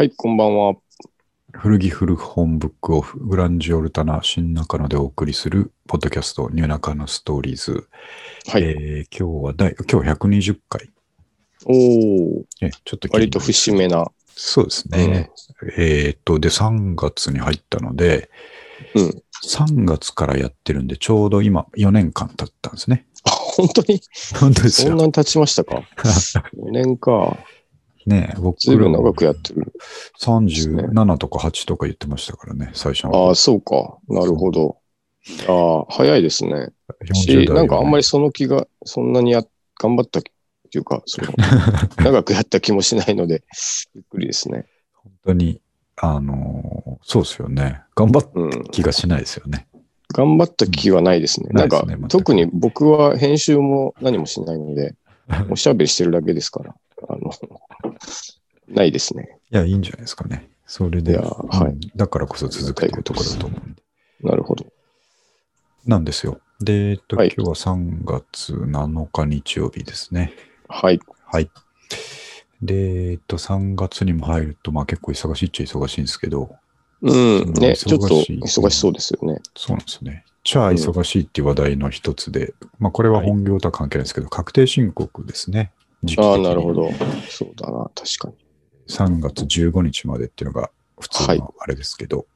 [0.00, 0.76] はい、こんばんは。
[1.52, 7.86] 古着古本ブックオフグランジオルタナ新中野でお送りするポッドキャストニューナカのストーリーズ。
[8.46, 8.62] はい。
[8.62, 10.88] えー今日は第、今日120回。
[11.66, 14.10] おお、えちょっと割と節目な。
[14.34, 15.30] そうですね。
[15.76, 18.30] えーっと、で、3月に入ったので、
[18.94, 19.22] うん。
[19.44, 23.04] 3月からやってるんで、ちょうど今4年間経ったんですね。
[23.24, 24.00] あ、本当に？
[24.40, 24.88] 本当ですよ。
[24.88, 25.82] そんなに経ちましたか
[26.56, 27.36] ?4 年か。
[28.06, 29.72] ね僕ずいぶん長くやってる。
[30.20, 33.28] 37とか8とか言ってましたからね、最初の。
[33.28, 33.98] ああ、そうか。
[34.08, 34.78] なるほど。
[35.48, 36.70] ああ、早いですね。
[37.04, 37.96] 40し、代なんかあんまり。
[37.98, 39.44] りその気が、そんなにや、
[39.78, 40.30] 頑張ったって
[40.78, 41.28] いうか、その、
[42.02, 43.42] 長くやった気もしないので、
[43.94, 44.66] びっくりですね。
[44.94, 45.60] 本当に、
[45.96, 47.82] あのーそうですよね。
[47.94, 48.64] 頑張っうん。
[48.70, 49.66] 気がしないですよね。
[50.12, 51.48] 頑張った気はないですね。
[51.50, 54.94] うんなんかね特に僕は編集も何もしないので、
[55.50, 56.74] おしゃべりしてるだけですから、
[57.08, 57.30] あの、
[58.68, 59.38] ないですね。
[59.50, 60.48] いや、いいんじゃないですかね。
[60.66, 61.24] それで、は
[61.68, 63.82] いうんだからこそ続くというところだと思うんで。
[64.22, 64.66] なるほど。
[65.86, 66.40] なんですよ。
[66.60, 70.32] で、えっと、はい今日は3月7日日曜日ですね。
[70.68, 71.00] はい。
[71.26, 71.50] はい。
[72.62, 76.54] で、えっと、3月にも入ると、まあ結構忙しいっちゃ忙しいんですけど、
[77.02, 77.52] うん。
[77.54, 79.40] ね、ちょっと忙しそうですよね。
[79.56, 80.24] そうなんですね。
[80.44, 85.72] じゃあ、忙しいっていう話題の一つで、まあこれは本業とは関係ないですけど、確定申告ですね。
[86.02, 86.90] 時期ああ、なるほど。
[87.28, 88.34] そうだな、確かに。
[88.88, 92.26] 3月15日までっていうのが普通はいのあれですけど、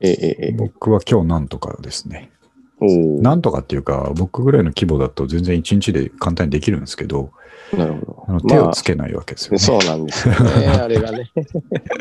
[0.00, 0.52] ええええええ。
[0.52, 2.30] 僕は今日なんとかですね。
[2.78, 7.30] なんとかっていうか、僕ぐらいの規模だと全然1日で簡単にできるんですけど、
[7.72, 8.48] なるほあのど。
[8.48, 9.58] 手をつけないわけですよね。
[9.58, 10.68] そうなんですよね。
[10.78, 11.30] あれがね。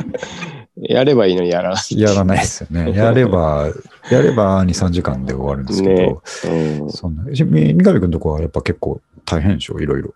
[0.77, 2.00] やればいいのにやらない。
[2.00, 2.91] やらないですよね。
[2.91, 3.69] やれば、
[4.11, 6.17] やれば2、3時間で終わるんですけど、ね
[6.81, 10.13] うん、そんな、み三上君のとこはやっぱ結構大変でしょ、いろいろ。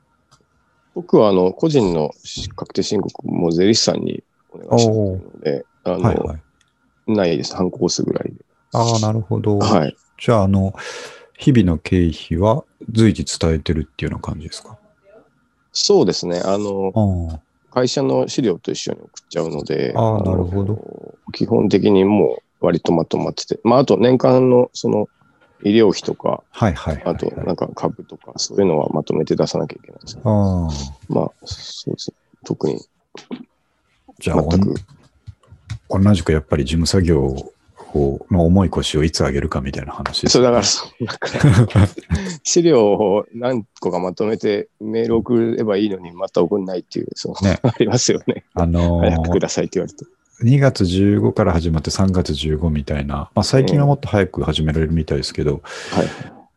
[0.96, 2.12] 僕はあの個人の
[2.56, 6.42] 確定申告も税理士さんにお願いしてるので、あの、はいはい。
[7.12, 7.56] ないです。
[7.56, 8.46] 半コースぐらいで。
[8.74, 9.60] ああ、なるほど。
[9.60, 9.96] はい。
[10.18, 10.74] じゃあ、あの、
[11.38, 14.78] 日々の経費は随時伝えてるっていうような感じですか？
[15.72, 16.42] そうですね。
[16.44, 17.42] あの。
[17.72, 21.14] 会社の資料と一緒に送っちゃうので、あなるほど。
[21.34, 25.08] 基本的にもう割とまとまってて、まあ、あと年間のその
[25.64, 27.16] 医療費とか、はいはいはい、はい。
[27.16, 30.72] あとなんか株とか、そういうのはまとめて出さなきゃいけないんですけど、ああ。
[31.10, 32.18] まあ、そうですね。
[32.46, 32.80] 特に
[34.20, 34.76] じゃあ、全く。
[35.90, 37.36] 同じくやっぱり事務作業
[37.96, 41.14] をの重い腰をいつ上げるかみたいな話ですそう、だからそう、な
[41.62, 41.88] んか
[42.44, 48.46] 資料を何個かまとめてメール送ればいいのに、また送んないっていう、そう、ね ありますよね。
[48.54, 50.06] あのー早くくださいって言われて。
[50.42, 55.62] 2月15から始まって3月15みたいな、まあ、最近はもっと早く始められるみたいですけど、
[55.92, 56.08] はい。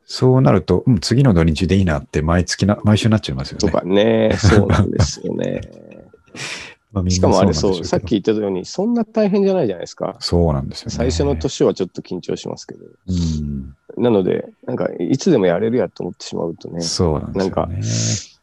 [0.04, 3.70] そうなると、うん、次の土日でいいなって毎月な、毎週なっちゃいますよね。
[3.70, 5.62] とかね、そうなんですよね。
[6.92, 10.16] まあしかもあれそう、さっき言ったように、そんな大変じゃないじゃないですか。
[10.20, 10.94] そうなんですよね。
[10.94, 12.84] 最初の年はちょっと緊張しますけど。
[12.84, 13.74] うん。
[13.96, 17.40] なので、なんか、いつでもやれるやと思ってしまうとね、そうなんで
[17.82, 18.38] す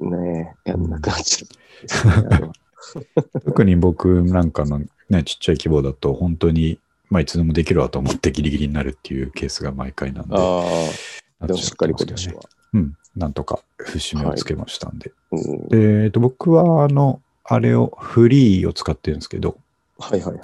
[0.00, 0.16] よね。
[0.16, 2.52] ねやんなくなっちゃう。
[3.44, 6.78] 特に僕なんかのね、ちっちゃい規模だと、本当に、
[7.10, 10.34] まあ、いつでもできるわと思ってギリギリになるっていうケースが毎回なんで。
[10.34, 10.62] ああ、
[11.40, 12.42] なでもしっかり今年は。
[12.74, 12.96] うん。
[13.16, 15.12] なんとか節目をつけましたんで。
[15.30, 19.58] うんで、えっと、僕は、あの、あれを、フリーを使ってるんですけど、
[19.98, 20.40] はいはい。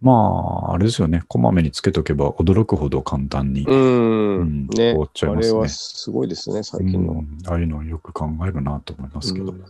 [0.00, 1.22] まあ、あれですよね。
[1.28, 3.62] こまめにつけとけば驚くほど簡単に。
[3.62, 7.12] うーうんん、ね、終わっちゃいますねあれはすごいですね、最近の。
[7.12, 9.52] うんああいうのをよく考えるなと思いますけど。
[9.52, 9.64] うん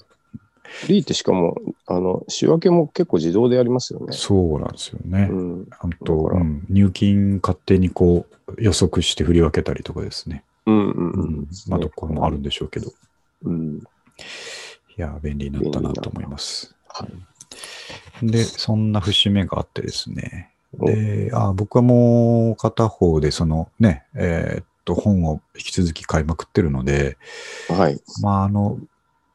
[0.69, 1.57] フリーってしかも、
[1.87, 4.07] あの、仕分けも結構自動でやりますよね。
[4.13, 5.29] そうなんですよね。
[5.31, 5.69] うん。
[5.71, 10.45] あと、うん入金勝手にこう予測して振り分けたりとかですね。
[10.67, 11.49] うんうんううんん。
[11.69, 12.93] まあ、どこもあるんでしょうけど。
[13.45, 13.79] うん。
[13.79, 13.81] い
[14.97, 16.75] や、便利になったなと思います。
[16.89, 17.07] は
[18.23, 18.27] い。
[18.31, 20.51] で、そんな節目があってですね。
[20.75, 27.17] で、あ僕はもう片方で、そのね、えーっと、本を引き続き買いまくってるので、
[27.69, 28.01] はい。
[28.23, 28.79] まあ、あの、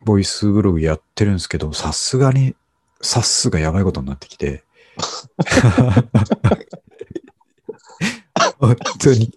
[0.06, 2.56] ボイスブログやってるんですけど、さすがに、
[3.02, 4.64] サッスがやばいことになってきて。
[8.60, 9.34] 本当に。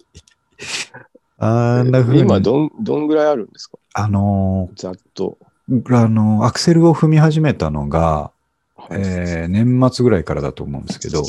[1.38, 2.20] あんな風に。
[2.20, 3.78] 今どん、どんぐらいあるんですか？
[3.94, 5.38] あのざっと。
[5.70, 8.30] ー、あのーアクセルを踏み始めたのが、
[8.76, 11.24] はい、えー年末ぐらいからだと思うんですけど、は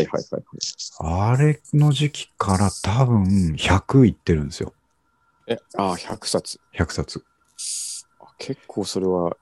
[0.00, 0.42] いはいはい。
[0.98, 4.74] あれの時期から多分100いってるんですよ。
[5.46, 6.60] え、ああ、100冊。
[6.76, 7.24] 100冊。
[8.40, 9.36] あ結構それは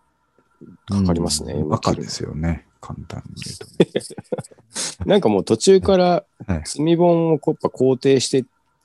[0.86, 1.54] かかりますね。
[1.54, 2.66] うんバカですよね。
[2.80, 5.06] 簡単に言うとね。
[5.06, 8.44] なんかもう途中からはい積み本をこうやっぱ肯定していっ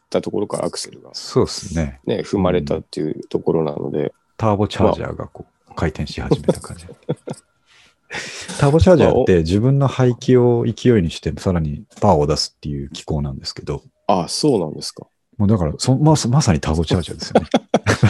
[0.09, 1.99] たところからアクセルがそうですね。
[2.05, 6.85] ね、踏まれたっていうところなので、ターボチャージャーがこう回転し始めた感じ。
[8.59, 15.07] ターボチャージャーって自分の排気を勢いにしてさらにパワーを出すっていう機構なんですけど、あ、そうなんですか。
[15.37, 17.47] もうだからそまさまさにターボチャージャーですよね。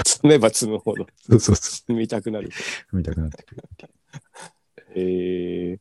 [0.05, 2.49] 積めば積むほどそうそうそ積みたくなる。
[2.91, 2.97] う。
[2.97, 3.89] 見たくなってくるって
[4.95, 5.79] え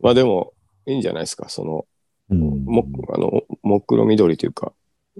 [0.00, 0.52] まあでも、
[0.86, 1.48] いいんじゃないですか。
[1.48, 1.86] その、
[2.28, 2.34] う。
[2.34, 2.64] うん。
[2.64, 4.72] も、あの、真っ黒緑というか、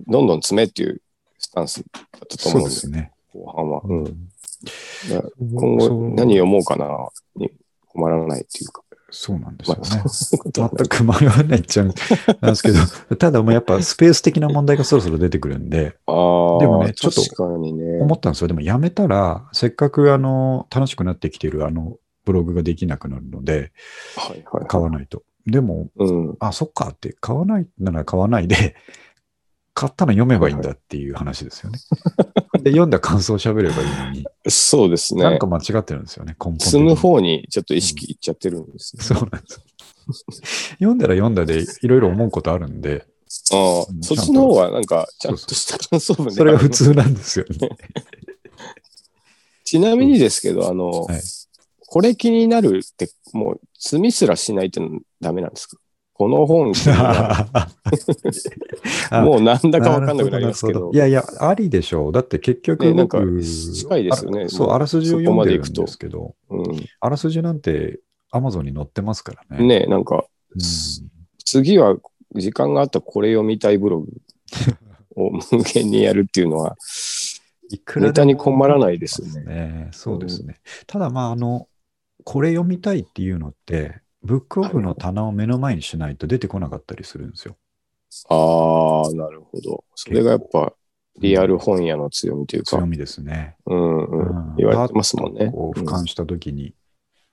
[0.07, 1.01] どんどん詰めっていう
[1.39, 3.13] スタンスだったと思うんですね。
[3.33, 3.81] 後半は。
[3.83, 4.29] うん。
[5.55, 7.51] 今後何読もうかなに
[7.87, 8.83] 困らないっていうか。
[9.15, 10.09] そうなんですまあ、よね。
[10.09, 12.79] そういうこと全く迷わないっちゃうんですけど、
[13.17, 17.45] ただもうやっぱスペース的な問題がそろそろ出てくるんで、ああ、でもねちょっと。
[17.45, 18.49] 思ったんですよ。
[18.49, 23.73] でもやめたら、せっかくあの、楽しくなってきてるあの、ブログができなくなるので、
[24.17, 24.67] はいはい。
[24.67, 25.23] 買わないと。
[25.47, 26.37] でも、うん。
[26.41, 28.75] あ、そっかって、買わないなら買わないで、
[29.75, 31.79] 買ったの読めばいいんだっていう話ですよね。
[32.63, 35.47] で、読んだ感想を喋ればいいのに、そうですねなんか。
[35.47, 36.97] 間違ってるんですよね、根本的積むに。
[36.97, 39.03] 方にちょっと意識いっちゃってるんですね。
[39.03, 39.61] そうなんです。
[40.75, 43.07] 読んだら読んだでいろいろ思うことあるんで、
[43.53, 47.71] ああうん、そっちの方はなんか、ちゃんとした感想文でそれが普通なんですよね。
[49.65, 51.21] ちなみにですけど、あの、はい
[51.87, 55.77] これ気になるって、もう、積みすらしないってのダメなんですか？
[56.15, 56.73] この本
[59.25, 60.97] もうなんだかわかんなくなりますけどるほい。
[60.97, 62.13] やいや、ありでしょう。
[62.13, 66.63] だって結局ねなんか僕、近いですよねあそう、あらすじを読んでるんまで行くとですけど、う
[67.01, 67.99] あらすじなんて
[68.33, 69.65] Amazon に載ってますからね。
[69.65, 70.25] ん、ねなんか、
[70.55, 70.61] うん
[71.47, 71.97] 次は
[72.35, 74.09] 時間があったらこれ読みたいブログ
[75.15, 76.77] を無限にやるっていうのは、
[77.71, 79.45] いくらネタに困らないですよね。
[79.45, 79.89] ね。
[79.93, 80.57] そうですね。
[80.87, 81.69] ただまあ、あの、
[82.25, 87.57] これ読みたいっていうのって、ブックオフの棚を目の前にしないと出てこなかったりするんですよ。
[88.29, 89.85] ああ、なるほど。
[89.95, 90.73] それがやっぱ、
[91.21, 93.57] リアル本屋の強みというか強、みですね。
[93.67, 95.51] うんうん、うん言われてますもんね。
[95.53, 96.75] こう俯瞰したときに、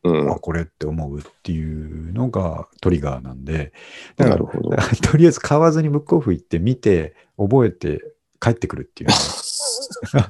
[0.03, 3.71] うんあ、これって思うっていうのがトリガーなんで、
[4.17, 4.75] だからなるほど。
[5.01, 9.15] とりあえず買わずにブックオフ行って見て、覚えて帰ってくるっていうの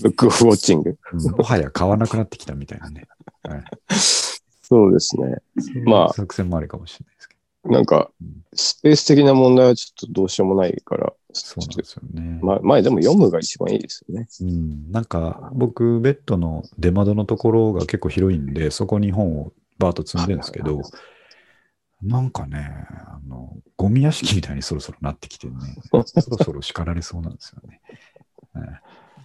[0.00, 0.96] ブックオフウォッチング。
[1.12, 3.08] うんもはや買わなくなってきたみたいなね。
[3.42, 3.64] はい、
[4.62, 5.36] そうですね。
[5.84, 7.70] まあ作戦もありかもしれないですけど。
[7.70, 12.40] なんかうん、スペース的な問題はちょっとどうしようもないから、そうなんですよね。
[12.42, 14.28] まあ、前でも読むが一番いいですよね。
[14.40, 20.82] うん、なんか僕、ベッドの出窓のところが結構広いんで、そこに本をバーッと積んでるんですけど、
[22.02, 22.68] なんかね、
[23.06, 25.54] あの、ゴミ屋敷みたいにそろそろなってきてね、
[25.90, 25.98] そ
[26.30, 27.80] ろそろ叱られそうなんですよね。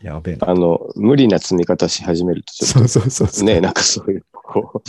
[0.01, 0.49] うんやべえな。
[0.49, 3.39] あの、無理な積み方し始めるとちょっそうそうそうそう。
[3.39, 4.81] とね、なんかそういう、こう、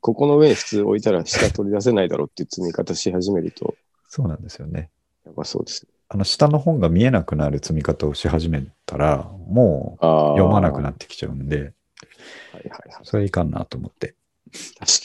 [0.00, 3.74] ここの上に普通置いたら下取り出せないだろうっていう積み方し始めると、
[4.08, 4.90] そうなんですよね。
[5.24, 5.90] やっぱそうですね。
[6.08, 10.04] あの、下の本が見えなくなる積み方をし始めたら、もう。
[10.38, 11.66] 読まなくなっってきちゃうんで、はい
[12.52, 12.80] はいはい。
[13.02, 14.14] それいかんなと思って。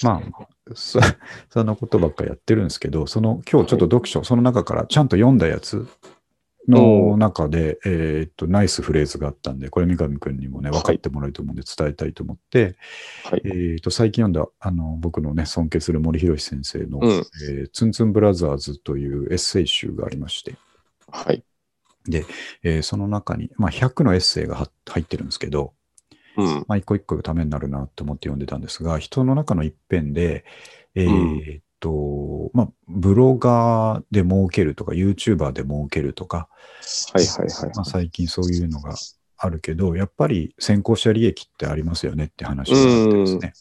[0.04, 1.00] まあ、そ
[1.50, 5.88] そのことばっかやってるんですけど、その今日ちょっと読書、その中からちゃんと読んだやつ
[6.68, 12.76] の中で、えーっと、ナイスフレーズがあったんで、これ三上くんにもね、はい分かってもらえると思うんで伝えたいと思って、
[13.24, 13.50] はいえ。
[13.50, 17.10] ーっと、最近読んだ、あの、僕のね、尊敬する森博先生の、うん。
[17.10, 20.56] えーツンツンブラザーズというエッセイ集がありまして、
[21.10, 21.44] はい。
[22.64, 25.74] えーその中に、まあ、100のエッセイがは入ってるんですけど、
[26.38, 26.66] うん。
[26.68, 30.46] まあ、一個一個ためになるなと思って読んでたんですが、人の中の一編で、
[30.96, 36.48] えーっと、まあ、ブロガーで儲けるとか、YouTuber で儲けるとか、
[37.14, 37.72] はいはいはい。
[37.76, 38.96] まあ、最近そういうのが
[39.36, 43.54] あるけど、やっぱり先行者利益ってありますよねって話ですね。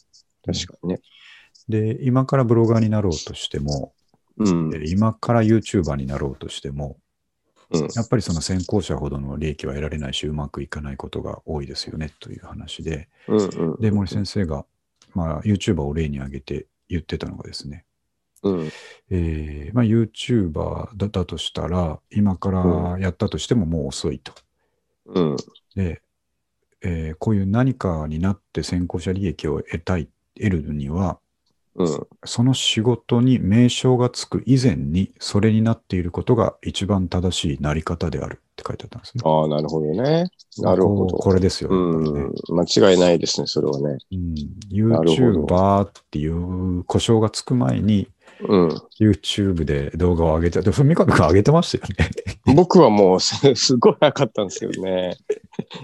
[0.45, 1.01] 確かにね。
[1.67, 3.93] で、今からブロガーになろうとしても、
[4.37, 4.73] うん。
[4.73, 6.97] えー今から YouTuber になろうとしても、
[7.71, 7.87] うん。
[7.95, 13.81] やっぱりその先行者ほどの利益は得られないし、うまくいかないことが多いですよねという話で、うんうん。
[13.81, 14.65] で、森先生が、
[15.15, 17.85] まあ、YouTuber を例に挙げて言ってたのがですね、
[18.43, 18.73] うん。
[19.09, 24.33] えーまあ、YouTuber だったとしたら、今からやったとしてももう遅いと。
[25.05, 25.35] うん。
[25.75, 26.01] で、
[26.81, 31.19] えーこういう何かになって先行者利益を得たい、得るには、
[31.75, 32.07] うん。
[32.25, 39.21] その仕事に名称がつく以前にそれになっていることが一番正しいなり方であるって書いてあったんですね。
[39.25, 40.25] ああ、なるほどね。
[40.57, 41.17] なるほど。
[41.17, 41.75] これですよね。
[41.77, 42.55] うん。
[42.55, 43.97] 間違いないですね、それはね。
[44.11, 44.35] うん、
[44.69, 48.07] YouTuber っていう故障がつく前に、
[48.47, 48.69] うん。
[48.99, 52.09] YouTube で動画を上げて、でも三上君上げてましたよね。
[52.55, 55.17] 僕はもうすすごい早かったんですけどね。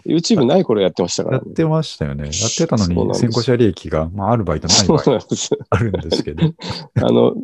[0.06, 1.44] YouTube ない頃やってましたからね。
[1.46, 2.26] やってましたよね。
[2.26, 5.20] やってたのに先行者利益が、まあ、ある場合とない場合。
[5.70, 6.44] あるんですけど、
[6.96, 7.36] あの、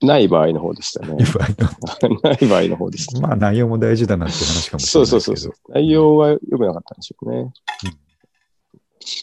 [0.00, 1.16] ない場合の方でしたね
[2.22, 3.20] ない場合の方でした。
[3.20, 5.32] まあ内容も大事だなっていう話かもしれないですけど。
[5.32, 5.72] そうそうそう。
[5.72, 7.52] 内容は良くなかったんでしょうね。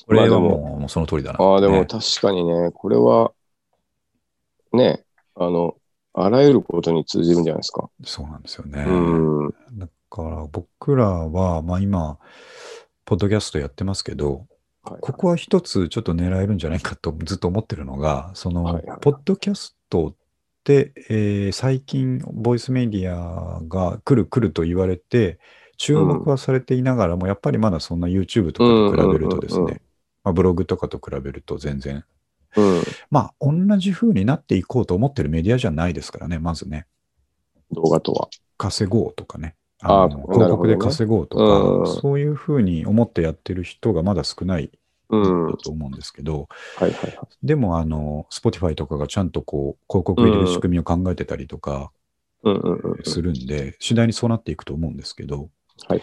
[0.05, 3.31] これはももうもうその通りだな、ああ、でもね確かにね、これは、
[4.71, 5.03] ね、
[5.35, 5.75] あの、
[6.13, 7.89] あらゆることに通じるんじゃないですか。
[8.03, 8.83] そうなんですよね。
[8.87, 9.49] うん。
[9.73, 12.19] だから僕らは、まあ今、
[13.05, 14.31] ポッドキャストやってますけど、
[14.83, 20.15] はいここは一つちょっと狙えるんじゃないかとずっと思ってるのが、その、はいはいポッドキャストっ
[20.65, 25.39] て、えー最近、ボイスメディアが来る来ると言われて、
[25.77, 28.61] 注目はされていながらも、やっぱりまだそんな YouTube と
[28.91, 29.81] かと比べるとですうんうんうんうね、
[30.25, 32.03] まあブログとかと比べると全然、
[32.55, 32.83] うん。
[33.09, 36.85] まあ同じ風になっていこうと思ってるメディアじゃないですからね、まずね。
[37.71, 38.29] 動画とは。
[38.57, 39.55] 稼ごうとかね。
[39.81, 44.71] あーの広告で稼ごうとか、うんそういうふうに思ってやってる人がまだ少ない
[45.09, 47.17] と思うんですけど、はいはい。
[47.43, 51.91] でも、あの、Spotify とかがちゃんとこう、広告入れる仕組みを考えてたりとか
[52.43, 53.03] うんうんうんうん。
[53.03, 55.49] するんで、次第にそうなっていくと思うんですけど、
[55.87, 56.01] はいはい。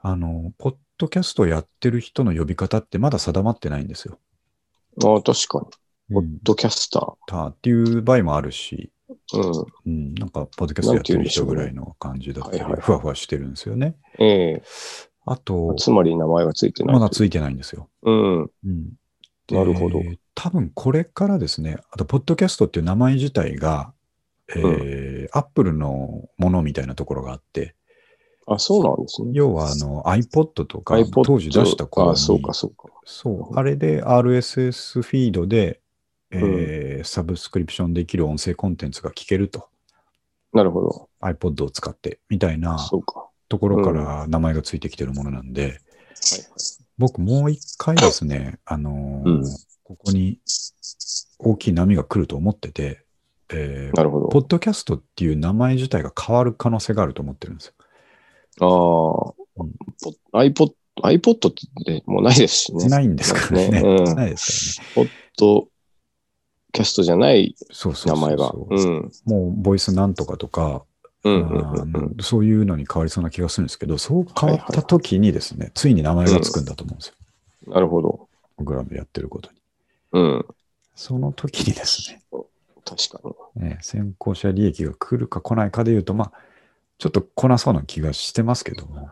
[0.00, 4.18] あの、ポッドキャストやってる人の呼び方ってまだ定まってないんですよ。
[5.04, 5.66] ああ、確かに。
[6.14, 7.14] ポッうんドキャスター。
[7.26, 8.90] たっていう場合もあるし、
[9.34, 9.52] うん。
[9.86, 13.96] うん、なんか、ポッドキャストやってる人ぐらいの感じだったりなんて言うんでしょうねはいはい、ふわふわしてるんですよね。
[14.18, 14.62] ええ
[15.30, 16.94] あと、つまり名前がついてない。
[16.94, 17.90] まだついてないんですよ。
[18.02, 18.42] うん。
[18.42, 18.92] うん、
[19.50, 23.92] なるほどで多分これからですね、あと、ポッドキャストっていう名前自体が、
[24.48, 27.74] えーアップルのものみたいなところがあって、
[28.48, 29.30] あ、そうなんですね。
[29.34, 32.88] 要はあの iPod とか iPod 当時出した頃あ、に、そうかそうか。
[33.04, 35.80] そうあれで RSS フィードで、
[36.30, 39.68] えーサブスクリプションできる音声コンテンツが聞けると、
[40.52, 41.08] なるほど。
[41.20, 43.20] iPod を使ってみたいなそうか。
[43.20, 45.78] はところから名前がついてきてるものなんで、いはい。
[46.98, 49.44] 僕もう一回ですね、あのーうん
[49.84, 50.38] ここに
[51.38, 53.04] 大きい波が来ると思ってて、
[53.50, 54.28] えーなるほど。
[54.28, 57.74] ポッドキャストっていう名前自体が変わる可能性があると思ってるんですよ。
[58.60, 60.72] ああ、うんポ iPod、
[61.02, 61.52] iPod っ
[61.84, 62.88] てもうないですしね。
[62.88, 63.68] ないんですからね。
[63.68, 65.68] ねうんないですかポッド
[66.72, 67.54] キャストじゃない
[68.06, 68.52] 名前が。
[68.70, 69.10] うん。
[69.24, 70.84] もう、ボイスなんとかとか、
[72.20, 77.74] そういうのに変わりそうな気がするんですけど、そう変わった時にですね、ついに名前がつくんだと思うんですよ。
[77.74, 78.28] なるほど。
[78.56, 79.58] 僕らのやってることに。
[80.12, 80.46] うん。
[80.94, 82.22] その時にですね、
[82.84, 83.20] 確か
[83.56, 83.62] に。
[83.62, 86.32] ね先行者利益が来るか来ないかで言うと、まあ、
[86.98, 89.08] ちょっと来なそうな気がしてますけども。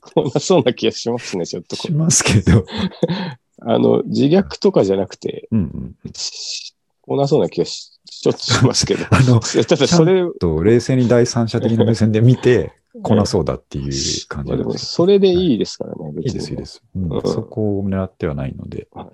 [0.00, 1.76] こんなそうな気がしますね、ちょっと。
[1.76, 2.64] しますけど。
[3.60, 6.12] あの、自虐とかじゃなくて、うんうん。
[6.14, 9.06] しこんなそうな気がしちょっとしますけど。
[9.10, 13.84] あの、 ただそれ、と冷静に第三者的な目線で見て、来なそうだっていう
[14.26, 16.26] 感じまあでもなんですそれでいいですからね、別に。
[16.26, 19.08] いいです、いいです、うんうんそこを狙ってはないので、はい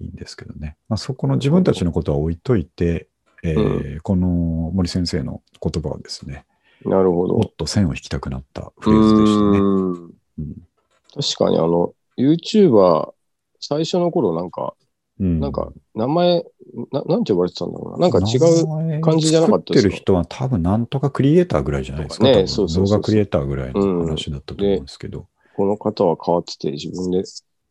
[0.00, 0.76] いいんですけどね。
[0.88, 3.08] まあ、そこの自分たちのことは置いといて、
[3.44, 6.44] えーこの森先生の言葉はですね、
[6.84, 7.34] なるほど。
[7.34, 9.58] もっと線を引きたくなったフレーズでしたね。
[9.58, 10.68] うーんうん
[11.14, 13.12] 確かにあの、YouTuber、
[13.60, 14.74] 最初の頃なんか、
[15.20, 16.44] うんなんか、名前、
[16.90, 18.08] ななんて呼ばれてたんだろうな。
[18.08, 19.00] なんか違う。
[19.00, 22.24] 感じじゃなかったですか作ってる人は多分なんとかクリエイターぐらいじゃないですか。
[22.24, 25.28] ねそうそう動画クリエイターぐらいの話だったと思うんですけど。
[25.56, 27.22] この方は変わってて自分で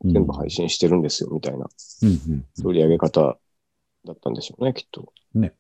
[0.05, 1.67] うん全部配信してるんですよ、みたいな
[2.01, 3.37] うんうんうん取り上げ方
[4.05, 5.11] だったんでしょうね、きっと。
[5.35, 5.53] ね。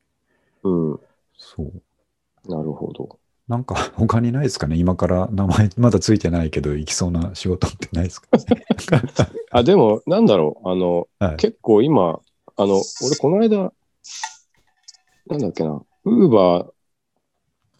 [0.63, 0.99] うん。
[1.37, 2.51] そう。
[2.51, 3.19] なるほど。
[3.47, 4.77] なんか 他にないですかね？
[4.77, 8.29] 今から名前まだついてないけど行きそうな仕事ってないですか、
[9.51, 10.69] あ、でも、なんだろう。
[10.69, 12.19] あの、はい、結構今、
[12.55, 13.73] あの、俺この間、
[15.27, 16.71] なんだっけな、ウーバー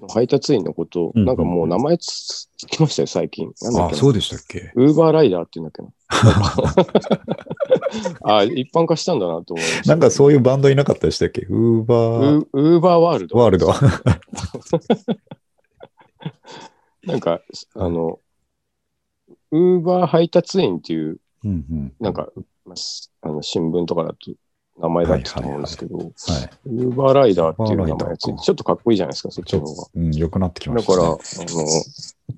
[0.01, 3.49] の配達員のこと、うんなんかもう名前つつきましたよ、最近。
[3.61, 4.71] なんだっあ、けなそうでしたっけ？
[4.75, 5.93] ウーバーライダーって言うんだっけな。
[8.23, 11.41] あ、一般化したんだなと思いましたなんかそういうバンドいなかったでしたっけ？
[11.49, 13.37] ウーバーウウーバーワールド。
[13.37, 13.73] ワールド。
[17.05, 17.41] なんか、
[17.75, 18.19] あの、
[19.51, 21.93] ウーバー配達員っていう、うんうん。
[21.99, 22.29] なんか、
[22.65, 22.75] ま
[23.21, 24.17] あの新聞とかだと
[24.79, 26.07] 名前だったと思うんですけど、はい。
[26.65, 29.89] ウーバーライダーっていう名前がついて、ちょっとかっこいいじゃないですか、そっちの方が。
[29.95, 31.09] うん、良くなってきまだした、から、ね。
[31.11, 31.15] あ
[32.33, 32.37] の、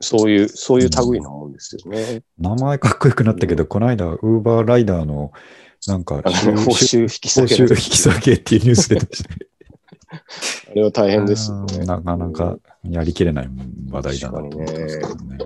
[0.00, 2.22] そういう、そういう類のもんですよね。
[2.38, 5.32] 名前かっこよくなったけど、この間、ウーバーライダーの、
[5.86, 9.36] なんか、報酬引き報下げ酬引き下げっていうニュース出てましたね。
[10.70, 11.84] あれは大変ですよね。
[11.84, 13.50] なかなかやりきれない
[13.90, 15.38] 話題だなと思ってますけどね。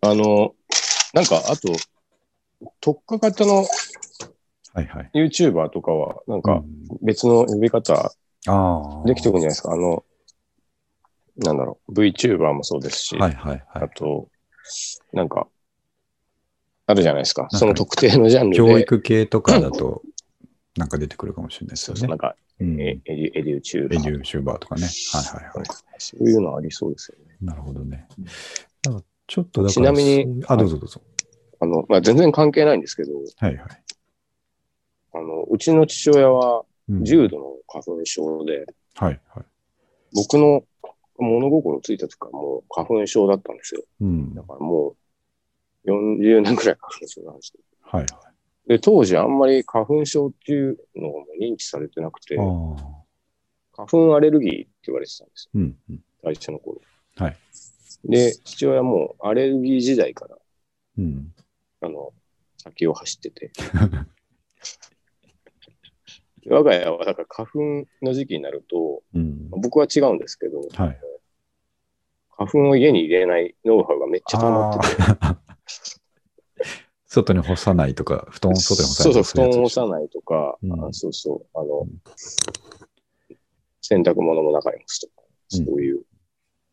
[0.00, 0.54] あの、
[1.12, 1.72] なんか、あと、
[2.80, 3.64] 特化型の
[4.74, 5.10] はいはい。
[5.14, 8.12] YouTuber とかは、なんかうん別の呼び方。
[9.06, 9.72] できてくるんじゃないですか。
[9.72, 10.04] あの、
[11.36, 13.84] なんだろう、VTuber もそうですし、はいはいはい。
[13.84, 14.28] あと、
[15.12, 15.48] なんか、
[16.86, 17.48] あるじゃないですか。
[17.48, 18.56] かその特定のジャンルで。
[18.56, 20.02] 教育系とかだと、
[20.76, 22.18] なんか出てくるかもしれないですよねそうそうなん。
[22.18, 24.82] か、うんエエエデュエデュチューバーデューシューバーとかね。
[24.82, 25.66] はいはいはい。
[25.98, 27.36] そういうのありそうですよね。
[27.40, 28.24] なるほどねうん。
[28.24, 28.30] だ
[28.92, 31.00] からちょっとだから、ちなみにあ、どうぞどうぞ。
[31.60, 33.82] あの、まあ、全然関係ないんですけど、はいはい。
[35.14, 39.44] あの、うちの父親はうん重度の花粉症で、はいはい。
[40.14, 40.62] 僕の
[41.18, 43.82] 物心ついた時からもう花粉症だったんですよ。
[44.00, 44.34] うん。
[44.34, 44.96] だからも
[45.84, 47.60] う40年くらい花粉症なんですよ。
[47.82, 48.68] はいはい。
[48.68, 52.36] で、当時あんまり花粉症っていうのがもう認知されてなくて。
[53.76, 55.50] 花粉アレルギーって言われてたんですよ。
[55.56, 56.00] うんうん。
[56.22, 56.80] 最初の頃。
[57.16, 57.36] はい。
[58.04, 60.36] で、父親もアレルギー時代から、
[60.98, 61.34] うん。
[61.80, 62.12] あの、
[62.56, 63.50] 先を走ってて。
[66.48, 67.58] 我が家は、だから花粉
[68.02, 69.50] の時期になると、うん。
[69.50, 71.00] 僕は違うんですけど、はい。
[72.36, 75.02] 花粉を家に入れないノウハウがめっちゃ溜まってて、
[77.06, 80.84] 外に干さないとか、布団を外に干さそうないそう、布団を干ささないとか、うん。
[80.84, 81.86] あそうそう、あの、
[83.80, 85.22] 洗濯物も中に干すとか、
[85.52, 85.64] うん。
[85.66, 86.02] そういう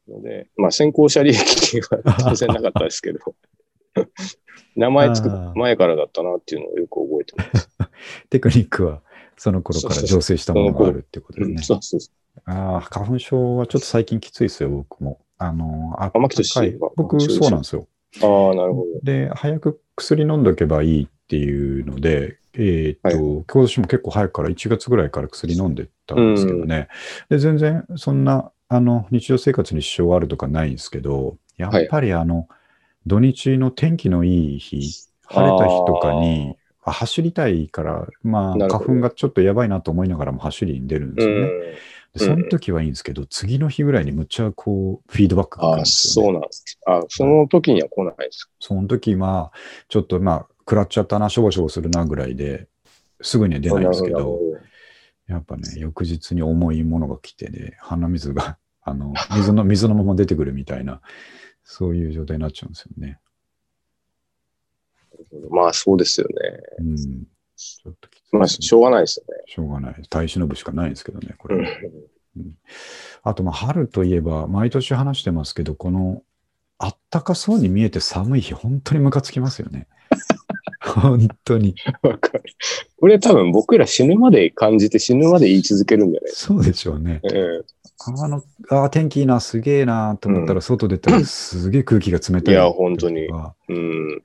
[0.08, 3.20] ので、まあ先行者利益は当然なかったですけど、
[4.76, 7.70] 名前つく前からだったなっていうのをよく覚えてます。
[8.30, 9.04] テクニックは
[9.42, 11.64] その頃から醸成したものがあるってことですね。
[11.64, 12.12] そうそうそ
[12.46, 15.20] ああ、花粉症はちょっと最近きついですよ、僕も。
[15.40, 17.88] あの、ああ牧俊高いは僕、そうなんですよ。
[18.22, 18.24] う。
[18.24, 19.00] ああ、なるほど。
[19.02, 23.18] で、早く薬飲んどけばいいっていうので、えーっと、
[23.52, 26.88] 今年も結構早くから1月ぐらいから薬飲んでたんですけどね。
[27.30, 32.48] で、全然そんな、あの、日常生活に支障あるとかないんですけど、やっぱりあの、
[33.08, 41.42] 土日の天気のいい日、晴れた日とかに、あ走りたいから、まあ、花粉がちょっとやばいなと思いながらも走りに出るんですよね。
[41.42, 41.50] うん。
[42.14, 46.28] でその時はいいんですけど、次の日ぐらいにむっちゃこう、フィードバックが来るんああ、ですよ、ね。
[46.28, 46.80] そうなんです。
[46.86, 48.50] あその時には来ないです。
[48.60, 49.54] その時は、
[49.88, 52.68] ちょっとまあ、食らっちゃったな、しょぼしょぼするなぐらいで、
[53.22, 54.40] すぐには出ないんですけど
[55.28, 61.02] やっぱね、翌日に重いものが来てね、鼻水が、あの、水の、水のまま出てくるみたいな、
[61.64, 63.20] そういう状態になっちゃうんですよね。
[65.50, 66.34] まあそうですよね。
[66.80, 66.98] うん。
[67.56, 69.96] ちょっときついまあしょうがないですよしょうがない。
[70.10, 71.62] 耐え忍ぶしかないですけどね、これは。
[71.64, 71.70] ね。
[73.24, 76.24] あと、まあ、春といえば、毎年話してますけど、この、
[76.78, 79.88] あったかそうに見えて寒い日、本当にムカつきますよね。
[80.82, 81.76] 本当に。
[82.02, 82.44] わかる。
[83.00, 87.22] これ多分僕ら死ぬまで感じて死ぬまで言い続けるんじゃないそうでしょうね。
[87.22, 87.36] か。
[87.36, 87.66] うん
[88.04, 92.56] あの、あー天気いいな、すげえなと思ったら、外出たらすげえ空気が冷たい。
[92.56, 94.24] いや本当にあうん。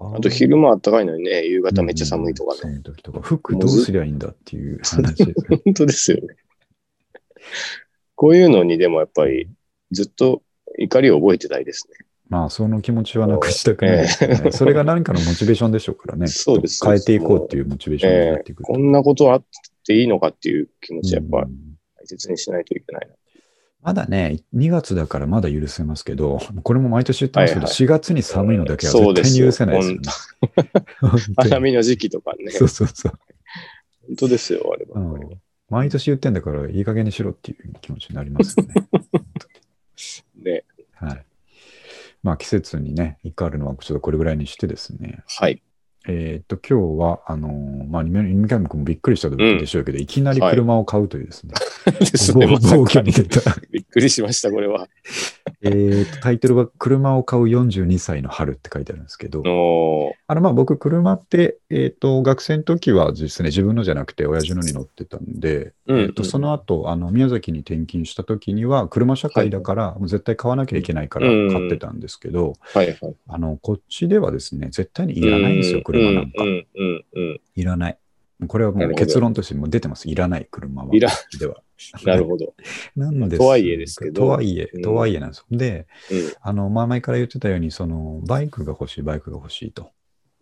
[0.00, 2.60] ああと昼間あったかいのにね、夕方めっちゃ寒いとかね。
[2.60, 5.60] 寒い時とか、服どうすりゃいいんだっていう話ですよね。
[5.64, 6.36] 本当ですよね。
[8.14, 9.48] こういうのにでもやっぱり
[9.90, 10.42] ずっと
[10.78, 12.06] 怒りを覚えてたいですね。
[12.30, 14.52] まあ、その気持ちはなくしたくないですよね。
[14.52, 16.28] それが何かのモチベーションでしょうからね。
[16.28, 19.44] そうです変えていこうっていうモチベーションになえっていくーこんなことあっ
[19.86, 23.14] ていいのかっていう気持ちやっぱうん大切にしないといけないな。
[23.82, 30.70] まだね、2月だからまだ許せますけど、これも毎年言ってますけど、はいはい4月に寒いのだけは絶対に許せないですよね。
[31.36, 32.50] 花見の時期とかね。
[32.52, 33.12] そうそうそう。
[34.08, 35.24] 本当ですよ、あればっかり。
[35.26, 35.40] うん
[35.70, 38.74] 毎年言ってんだから、いい加減にしろっていう気持ちになりますよね。
[40.42, 40.64] ね。
[40.94, 41.24] はい。
[42.24, 45.22] まあ季節にね、怒るのはちょっとこれぐらいにしてですね。
[45.26, 45.62] はい。
[46.08, 51.52] えーっと、今日は、あのーまあ、三上君もびっくりした時でしょうけど、いきなり車を買うというですね、
[52.00, 53.40] ですね、暴まさ暴挙かに出た。
[53.70, 54.88] びっくりしました、これは。
[55.62, 59.42] えーっと、タイトルは、車を買う42歳の春って書いてあるんですけど、
[60.26, 71.52] あの、まあ、僕、車って、えーっと、学生の時はですね、自分のじゃなくて、親父のに乗ってたんで、うんえーっと、その後、あの、宮崎に転勤した時には、車社会だから、もう絶対買わなきゃいけないからうん。
[71.52, 73.14] 買ってたんですけど、はいはい。
[73.28, 76.46] あの、こっちではですね、絶対にいらないんですよ、車なんかう。
[76.46, 77.40] んうんうん。
[77.54, 77.98] いらない。
[78.46, 80.08] これはもう結論としてもう出てます。
[80.08, 80.94] いらない、車は。
[80.94, 81.62] いらでは。
[82.04, 82.54] なるほど。
[82.96, 85.44] なんですとはいえですけどとはいえうん、とはいえなんですよ。
[85.50, 86.32] で、うん。
[86.40, 89.90] あの、まあ前から言ってたように、その、バイクが欲しい、バイクが欲しいと。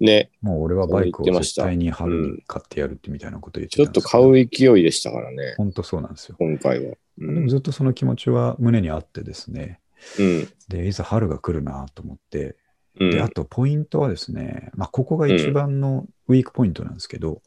[0.00, 0.30] ね。
[0.40, 6.36] もう俺はバイクを絶対に春に買ってやるってみたいなこと言ってたちょっと買う勢いでしたからね、本当そうなんですよ。
[6.38, 6.92] 今回は。
[6.92, 7.48] うでもん。
[7.48, 9.80] ずっとその気持ちは胸にあってですね。
[10.18, 10.48] うん。
[10.68, 12.54] で、いざ春が来るなと思って、うん。
[12.98, 17.42] で、あはいとポイントはですね、まあここが一番のウィークポイントなんですけど、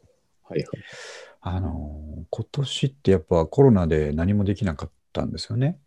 [0.47, 0.65] はい。
[1.41, 5.79] あのー今年ってやっぱコロナで何もできなかったんですよね。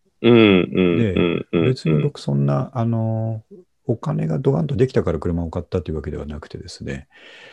[0.96, 1.14] で。
[1.53, 7.07] 別に僕そんな、あのーお金がドカンとできたから車を買ったというわけではなくてですね、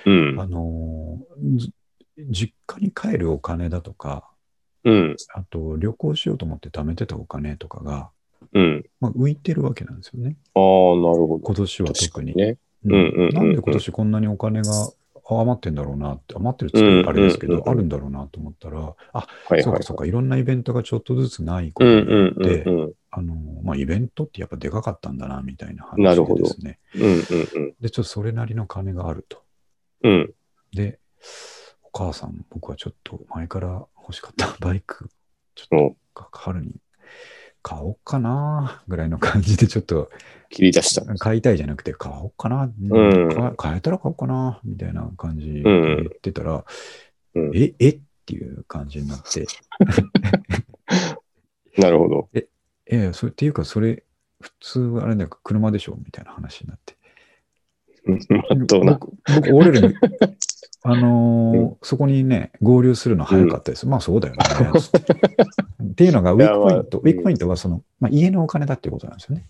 [0.05, 0.39] うん。
[0.39, 1.19] あの
[2.17, 4.29] 実家に帰るお金だとか、
[4.85, 5.15] うん。
[5.33, 8.09] あと旅行しようと思って貯めてたお金とかが、
[8.53, 8.85] うん。
[8.99, 10.37] まあ、浮いてるわけなんですよね。
[10.55, 11.39] ああ、なるほど。
[11.39, 12.33] 今年は特に。
[12.33, 12.57] にね。
[12.83, 14.71] なんで今年こんなにお金が
[15.37, 18.95] あ余ってんだろうなって、余ってるって言ったらあれですけど、あるんだろうなと思ったら、あ、は
[19.51, 19.83] いはいそうか。
[19.83, 22.95] そうか、いろんなイベントがちょっとずつないこうんとにようんって。
[23.13, 26.79] あの、まあ、イベントってやっぱでかかったんだな、みたいな話でですね。
[27.81, 29.43] で、ちょっとそれなりの金があると。
[30.03, 30.33] うん。
[30.73, 30.99] で、
[31.83, 35.09] お母さん、僕はちょっと前から欲しかったバイク、
[35.55, 36.71] ちょっと春に
[37.61, 40.09] 買おうかな、ぐらいの感じでちょっと。
[40.49, 41.05] 切り出した。
[41.15, 43.29] 買いたいじゃなくて買おうかな、うん。
[43.29, 45.63] か買えたら買おうかな、みたいな感じでん。
[45.63, 46.65] 言ってたら、
[47.35, 47.51] うん。
[47.55, 49.47] え、えっていう感じになって、
[51.77, 52.29] なるほど。
[52.33, 52.47] え
[52.87, 54.03] え、それっていうか、それ、
[54.41, 55.95] 普通あれだよ、車でしょ？
[56.03, 56.97] みたいな話になって。
[58.05, 59.95] 僕、僕折れるの
[60.83, 63.87] あのーそこにね、合流するの早かったです。
[63.87, 64.43] まあそうだよね。
[64.79, 69.45] つってっていうのが、ウィークポイント、まあウィークポイントはその、まあ、家のお金だっていうことなんですよね。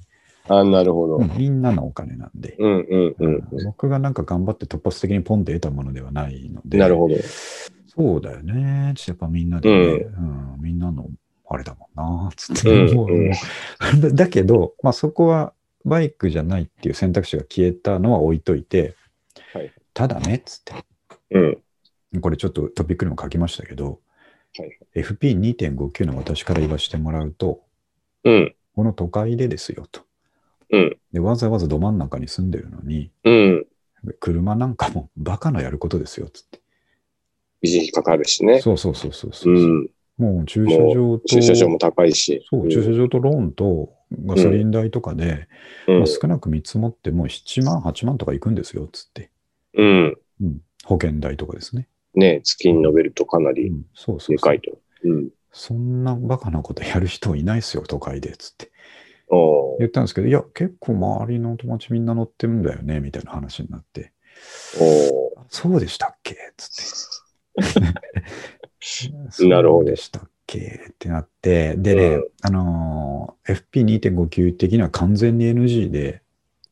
[0.50, 1.18] あ、なるほど。
[1.18, 2.56] うんみんなのお金なんで。
[2.60, 6.62] うんうんうんう僕がなんか頑張って突発的にポンで得たものではないのん。
[6.66, 6.78] で。
[6.78, 7.16] なるほど。
[7.88, 8.94] そうだよね。
[8.96, 11.08] ちょっとやっぱみんなでね、うんみんなの
[11.48, 12.96] あれだもんな、つって。
[14.14, 15.54] だけど、まあそこは
[15.86, 18.96] バイクじゃないっていう選択肢が消えたのは置いといて、
[19.54, 20.74] はいただね、つって。
[21.32, 21.40] う
[22.18, 22.22] ん。
[22.22, 24.00] これちょっとトピックにも書きましたけど、
[24.58, 27.62] はい FP2.59 の私から言わせてもらうと、
[28.24, 28.56] うん。
[28.76, 30.02] この都会でですよと。
[30.72, 30.98] うん。
[31.14, 33.68] でわざわざど真ん中に住んでるのに、うん。
[34.20, 36.60] 車なんかもバカなやることですよ、つって。
[37.64, 38.60] 維持費かかるしね。
[38.60, 39.90] そうそうそうそうそうう、ん。
[40.18, 42.46] もう駐車場と、駐車場も高いし。
[42.50, 43.94] そう、駐車場とローンと
[44.26, 45.48] ガソリン代とかで、
[45.88, 49.32] うんまあ、少なく見積もってもう7万、8万とかいくんですよ、つって。
[49.74, 50.18] うん。
[50.42, 50.62] うん。
[50.84, 51.88] 保険代とかですね。
[52.16, 54.62] ね月に伸びるとかなりうん、そうそうそうでかい。
[54.62, 54.78] と。
[55.04, 55.30] うん。
[55.52, 58.72] そんなバカなことやる人いないっすよ、都会で、つって。
[59.80, 64.12] 言ったんですけど、いや、結構周りの友達みんな乗ってるんだよね、みたいな話になって。
[65.50, 66.36] そうでしたっけ？
[66.58, 68.02] つって。
[69.48, 76.22] なるほどそうでしたっけってなって、でね、うんあのー、FP2.59 的には完全に NG で、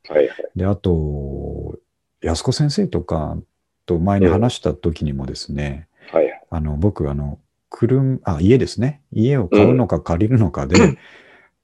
[0.08, 0.36] はいはい。
[0.56, 1.80] で、あと、
[2.22, 3.38] 安子先生とか
[3.86, 6.42] と前に話した時にもですね、はいはい。
[6.50, 7.40] あの、僕、あの、
[7.70, 9.02] 車、あ、家ですね。
[9.14, 10.98] 家を買うのか借りるのかで、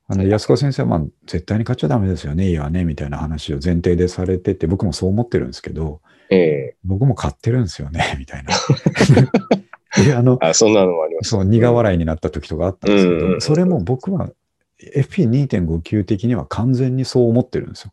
[0.08, 8.54] あの、安子先生は、まあ、絶対に買っちゃダメですよね、家はね、みたいな話を前提でされてて、僕もそう思ってるんですけど、ええ僕も買ってるんですよね、みたいな。
[10.04, 11.30] で、あの、あ、そんなのもあります。
[11.30, 14.30] そう、苦笑いになった時とかあったんですけど、うんそれも僕は
[14.96, 17.92] FP2.59 的には完全にそう思ってるんですよ。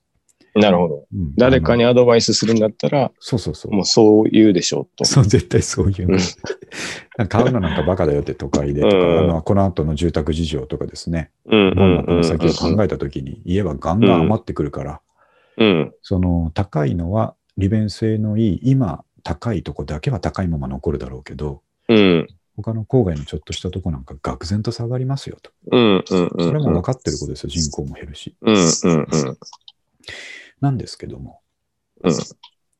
[0.55, 1.07] なるほど。
[1.15, 3.73] うん誰かにアドバイスするんだったら、そうそうそう。
[3.73, 5.05] もうそう言うでしょうと。
[5.05, 6.09] そう、絶対そういう
[7.29, 15.01] 買うのなんかバカだよって都会でとか、うんあのこの後の住宅事情とかですね、うんうどんなんうんこの先を考えたときに、家はガンガン余ってくるから、
[15.57, 15.93] うん。
[16.03, 22.27] その高いのは利便性のいい、今高いとこだけは高いまま残るだろうけど、うん。
[22.57, 25.51] 他の郊外のちょっとしたとこなんか愕然と下がりますよと。
[25.71, 26.05] うん。
[26.09, 26.31] うん。
[26.35, 26.45] うん。
[26.45, 28.37] それも分かってることですよ、人口も減るし。
[28.43, 28.55] うん。
[28.55, 28.99] うん。
[29.01, 29.39] うん。
[30.61, 31.41] なんですけども、
[32.03, 32.15] うん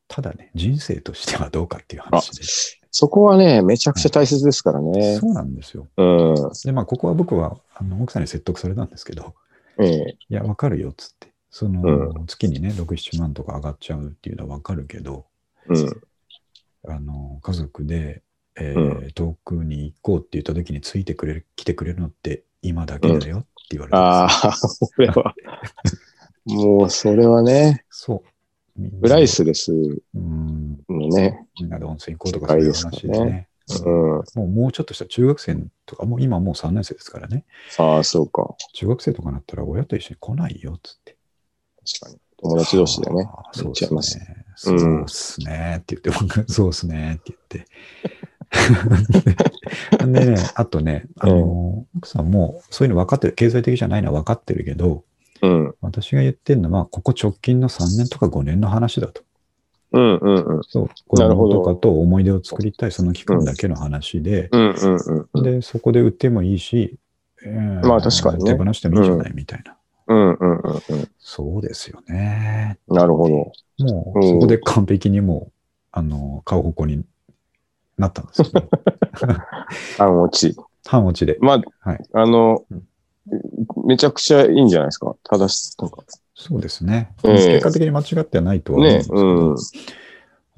[0.09, 2.43] ただね、人生としてはどうかっていう話で。
[2.91, 5.17] そこはね、めちゃくちゃ大切ですからね。
[5.17, 5.89] そうなんですよ。
[5.97, 6.35] うん。
[6.67, 9.35] で、まあ、ここは僕はあの奥さんに説得されたんですけど、
[9.81, 10.19] ええ。
[10.29, 11.33] いや、わかるよっつって。
[11.49, 15.25] その、う月にね、6、7万とか上がっちゃうっていうのはわかるけど、
[15.67, 16.03] うん。
[16.87, 18.23] あの、家族で、
[18.57, 25.35] えうー遠くに行こうって言った時についてくれる、来てくれるのって今だけだよって言われて、ああ、これは。
[26.45, 28.29] もう、それはね、そう。
[28.77, 31.47] みんなプライスレスうん、のね。
[31.61, 33.49] みんなで温泉行こうとかそういう話ですね。
[33.85, 34.25] うんうん。
[34.35, 37.45] もうもうちょっとした中学生とか、もう今もう3年生ですからね。
[37.79, 38.55] ああ、そうか。
[38.75, 41.17] 中学生とかなったら親と一緒に来ないよっつって。
[42.01, 42.21] 確かに。
[42.39, 43.29] 友達同士でね。
[43.33, 44.45] あーそうですね。
[44.57, 47.67] そうっすねって言って、僕そうっすねって言って。
[49.99, 55.05] でね、 あとね、あの、奥さんもそういうの分かってる、経済的じゃないのは分かってるけど、
[55.43, 55.75] うん。
[55.81, 59.23] 私が言ってるのは、ここ直近の3年とか5年の話だと。
[59.93, 60.63] うんうんうん。
[60.63, 60.89] そう。
[61.09, 65.43] 子なるほど供とかと思い出を作りたい、その期間だけの話で、うんうんうん。
[65.43, 66.97] で、そこで売ってもいいし、
[67.45, 69.77] えーまあ確かにね手放してもいいじゃないみたいな。
[70.07, 70.83] うんうんうんう
[71.19, 72.79] そうですよね。
[72.89, 72.95] ん。
[72.95, 73.35] なるほど。
[73.85, 75.53] もう、うんそこで完璧にもう、
[75.91, 77.05] あの、買う方向に
[78.03, 78.63] なったんですけど、
[79.99, 80.57] 半落ち。
[80.87, 81.39] 半落ちで。
[81.41, 82.83] まあ、はいあのうん、
[83.87, 85.15] めちゃくちゃいいんじゃないですか？
[85.25, 86.03] 正し、なんか。
[86.35, 87.13] そうですね。
[87.25, 89.57] ええ結果的に間違ってはないとは思うんですけど、ね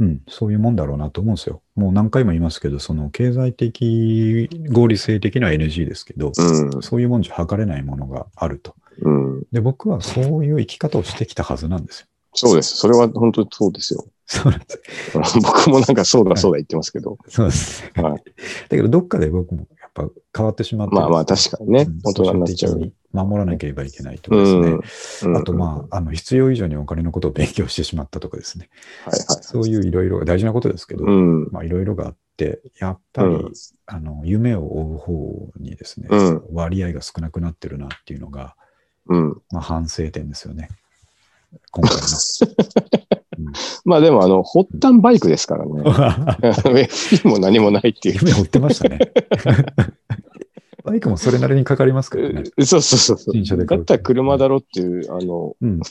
[0.00, 1.62] うん、そういうもんだろうなと思うんですよ。
[1.76, 6.82] もう何回も言いますけど、その経済的、合理性的な NG ですけど、うん。
[6.82, 8.74] そういうもんじゃ測れないものがあると。
[9.02, 9.42] うん。
[9.52, 12.06] で、僕はそういう生き方をしてきたはずなんですよ。
[12.34, 12.76] そうです。
[12.76, 14.04] それは本当にそうですよ。
[14.26, 15.38] そうなんです。
[15.40, 17.18] 僕もなんかそうだそうだ言ってますけど。
[17.28, 17.84] そうです。
[17.94, 18.22] はい
[18.68, 24.46] だけど、どっかで僕もやっぱ変わってしまって、まあまあ確かにねうん大人になっちゃう守らなければいけないとかうで
[24.86, 25.32] すね。
[25.32, 25.36] ん。
[25.36, 28.68] あと、まあ、あの必要以上にお金のことを勉強してしまったとかですね。
[29.06, 29.38] あ、はいはい。
[29.42, 31.48] そういういろいろ大事なことですけど、うん。
[31.52, 33.52] まあいろいろがあって、やっぱり、うん
[33.86, 38.56] あの夢を追う方にですね、うん割合が少なくなってるなっていうのが、
[39.06, 39.42] うん。
[39.52, 40.70] まあ、反省点ですよね。
[41.70, 41.98] 今回
[43.84, 45.72] まあでも、あの、発端バイクですからね。
[45.72, 45.92] の。
[45.92, 48.18] FP も何もないっていう。
[48.20, 48.98] 夢追ってましたね。
[50.84, 52.44] バイクもそれなりにかかりますからね。
[52.60, 55.82] そうそうそうだったら車だろっていう、あの、うんうんうん。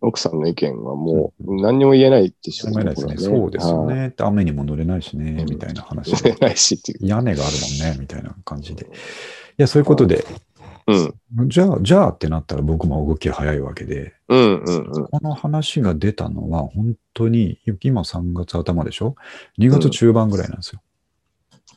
[0.00, 3.16] 奥さんの意見はもう何にも言えないでしょしょうすね。
[3.16, 3.84] そうですよ。
[3.86, 4.14] ね。
[4.18, 6.22] 雨にも乗れないしね、うんみたいな話はい。
[6.22, 7.06] 言えないしっていう。
[7.06, 8.84] 屋根があるもんね、みたいな感じで。
[8.84, 8.88] い
[9.56, 10.24] や、そういうことで、
[10.86, 11.48] うん。
[11.48, 15.06] じゃあ、じゃあってなったら僕も動きが早いわけで、うんうんうん。
[15.06, 19.16] この話が出たのは本当に、今3月頭でしょ
[19.58, 20.80] ?2 月中盤ぐらいなんですよ。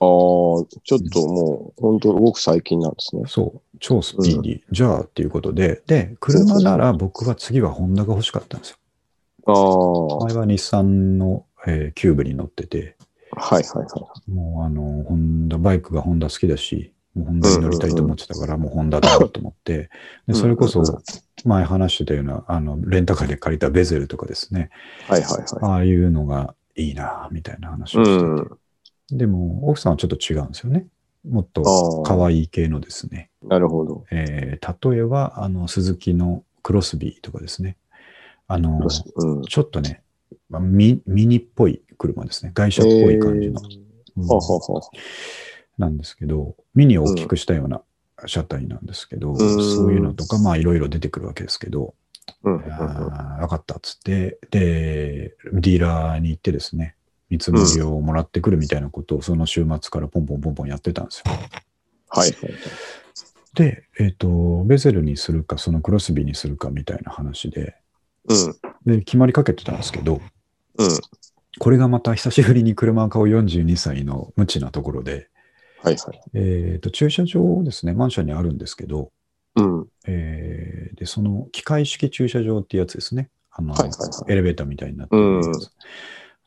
[0.01, 3.23] ああ、ちょっともう、本当ごく最近なんですね。
[3.27, 3.77] そう。
[3.79, 4.61] 超スピーディー。
[4.71, 8.77] じゃあっていうことで、で、車なら僕は次はホンダが欲しかったんですよ。
[9.47, 12.95] ああ、はい前は日産の、えーキューブに乗ってて、
[13.31, 14.31] はいはい。
[14.31, 19.89] もうあの、ホンダ、バイクがホンダ好きだし、もうホンダに乗りたいと思ってたから、もうホンダだろうと思って、
[20.27, 20.83] でそれこそ
[21.45, 24.69] 前話してたような、あの、レンタカーで借りたベゼルとかですね、
[25.07, 27.97] はいはいはああいうのがいいな、みたいな話い。
[27.97, 28.49] うをして
[29.09, 29.17] て、ん。
[29.17, 30.87] でも、奥さんはちょっと違うんですよね。
[31.27, 34.05] もっと可愛い系のですね、なるほど。
[34.11, 37.77] えー例えば、あの、鈴木のクロスビーとかですね、
[38.47, 38.79] あの、
[39.15, 39.41] うん。
[39.43, 40.01] ちょっとね、
[40.49, 42.51] まあミミニっぽい車ですね。
[42.53, 43.61] 外車っぽい感じの。
[43.61, 44.81] うんははは
[45.79, 47.81] なんですけど、ミニを大きくしたような
[48.27, 51.95] 車体なんですけど、んそういうのとか、まあいろいろ出てくるわけですけど、
[52.43, 56.95] うん分かったっつって、で、ディーラーに行ってですね、
[57.29, 61.31] 見積もりをもらってくるみたいなことをその週末からポンポンポンポンやってたんですよ。
[61.31, 61.49] はい
[62.09, 62.35] はい。
[63.53, 67.75] で、えっ、と、ベゼルにするか、そのクロスビーにするかみたいな話で、
[68.27, 68.55] うん。
[68.85, 70.21] で、決まりかけてたんですけど、
[70.77, 70.89] うん。
[71.59, 75.28] これがまた久しぶりに車を買う42歳の無知なところで、
[75.83, 76.21] はいはい。
[76.33, 79.11] えっ、と、駐車場ですね、マンションにあるんですけど、
[79.55, 79.87] うん。
[80.07, 83.29] えーで、その機械式駐車場ってやつですね。
[83.51, 83.73] あの、
[84.27, 85.71] エレベーターみたいになってるやつ。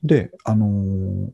[0.02, 1.30] で、あのー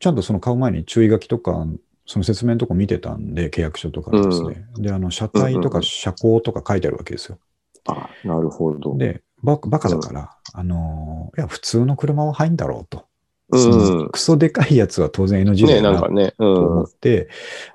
[0.00, 1.64] ちゃんとその買う前に注意書きとか、
[2.06, 4.66] その説明のとこ見てたんで、契約書とかにですね。
[4.76, 7.38] で、あの、車体とか車高とか書いてあるわけですよ。
[7.86, 8.98] あ、なるほど。
[8.98, 13.06] で、ババカだから、あのーいや、普通の車は入んだろうと。
[13.52, 14.08] うん。
[14.10, 16.34] クソでかいやつは当然 NG だなとなんかね。
[16.38, 16.56] うん。
[16.56, 17.28] 思って、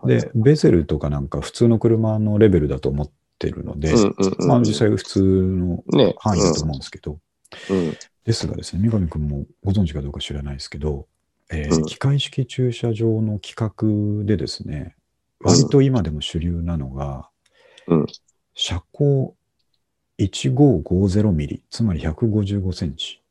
[0.06, 4.48] で、ベゼルとかなんか普通の車のレベルだと思ってるので、うんうんうん。
[4.48, 6.16] まあ実際普通のね。
[6.20, 7.20] 範囲だと思うんですけど、
[7.70, 7.98] うん。
[8.26, 11.08] ですがですね、三上君もご存知かどうか知らないですけど、
[11.50, 14.96] えーうん機械式駐車場の規格でですね、
[15.40, 17.30] 割と今でも主流なのが、
[17.88, 18.06] うん
[18.60, 19.36] 車高
[20.20, 23.22] 1550ミリ、つまり155センチ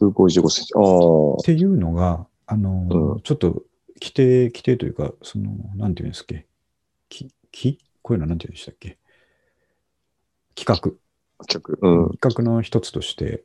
[0.00, 0.72] 155センチ。
[0.74, 1.34] ああ。
[1.40, 3.62] っていうのが、あのーうんちょっと
[4.00, 6.46] 規定、規定というか、その、なんていうんですっけ、
[7.08, 8.98] き、きこういうのなんていうんでしたっけ？
[10.56, 10.98] 規格。
[11.48, 11.78] 客。
[11.80, 12.02] うん。
[12.06, 13.42] 規格の一つとして、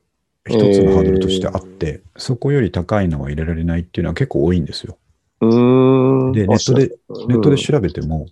[0.48, 4.98] 一つのハードルとしてあって、そこより高いのは入れられないっていうのは結構多いんですよ。
[5.42, 6.32] うーん。
[6.32, 6.92] で、ネットで、
[7.28, 8.28] ネットで調べても、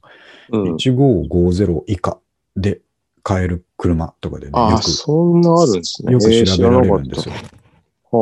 [0.51, 2.19] うん、うん1550以下
[2.55, 2.81] で
[3.23, 6.13] 買える車とかでね、よく、そんなあるんですね。
[6.13, 7.35] よくえー調べられるんですよ。
[7.35, 7.49] 知ら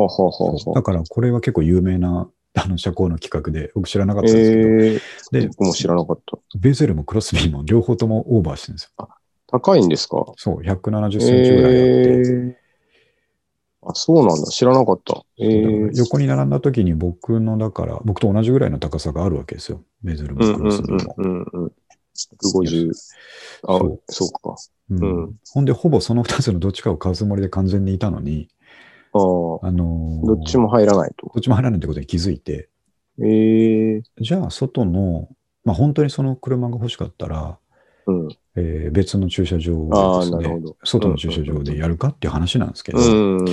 [0.02, 6.38] なかったはあ、はあはあはあ、だからこれは結構有名な あの車高の規格で、僕知らなかったんですけど、えー、で僕も知らなかった。
[6.56, 9.08] ベゼルもクロスビーも両方ともオーバーしてるんですよ。
[9.48, 10.24] 高いんですか？
[10.36, 12.54] そう、170センチぐらいあって、えー、
[13.82, 14.46] あ、そうなんだ。
[14.46, 15.24] 知らなかった。
[15.38, 19.82] えー、横に並んだ時に僕の、だから、僕と同じぐらいの高さがあるわけですよ。
[20.04, 21.14] ベゼルうんうんもクロスビーも。
[21.18, 21.72] うんうんうん。
[22.14, 22.90] 150。
[22.90, 24.56] あ、そそうか。
[24.90, 28.48] うんうんほんで、ほぼその2つのどっちかを買うつもりで完全にいたのに、
[29.14, 31.30] あのーどっちも入らないと。
[31.32, 32.68] どっちも入らないってことに気づいて、
[33.20, 35.28] えー、じゃあ、外の、
[35.64, 37.58] まあ、本当にその車が欲しかったら、
[38.06, 38.28] うん。
[38.56, 40.60] えー別の駐車場をですね。
[40.84, 43.44] 外の駐車場でやるかっていう話なんですけど、うん。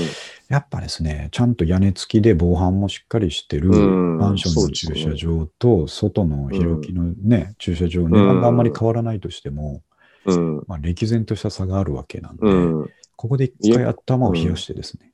[0.50, 9.82] やっぱですね、ちゃんと屋根付きで防犯もしっかりしてるうんマンションの駐車場と外の広きのね、駐車場、値段があんまり変わらないとしても、
[10.26, 10.63] うん。
[10.67, 12.50] まあ、歴然とした差があるわけなんで、う
[12.84, 12.89] ん。
[13.15, 15.11] ここで一回頭を冷やしてですね、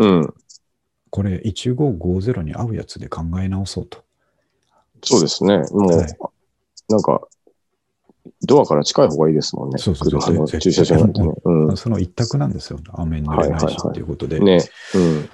[0.00, 0.34] うん。
[1.10, 4.02] これ1550に合うやつで考え直そうと。
[5.02, 5.58] そうですね。
[5.70, 6.08] もう、はい
[6.88, 7.20] なんか、
[8.42, 9.78] ドアから近い方がいいですもんね。
[9.78, 11.32] そうそうそう駐車場なんてね。
[11.44, 11.76] うん。
[11.76, 12.80] その一択なんですよ。
[12.94, 14.40] 雨に濡れないしっていうことで。
[14.40, 14.58] ね。
[14.94, 15.02] うん。
[15.02, 15.30] うん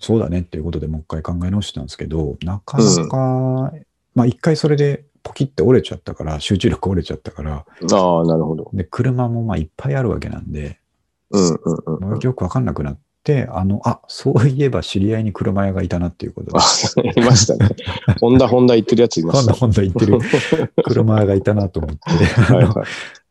[0.00, 3.72] そうだねっていうことでもう一回考え直したんですけど、なかなか、
[4.14, 8.70] まあ一回それでポキって折れちゃったから、集中力折れちゃったから、ああ、なるほど。
[8.72, 10.78] で、車もまあいっぱいあるわけなんで、
[11.30, 13.00] うんうんうんよくわかんなくなって、
[13.50, 17.70] あの、あ、そういえば知り合いに車屋がいたなっていうことであ、、いましたね。
[18.20, 19.54] ホンダ、ホンダ言ってるやついました。
[19.54, 20.18] 今度行ってる
[20.84, 22.74] 車屋がいたなと思って、はいはい。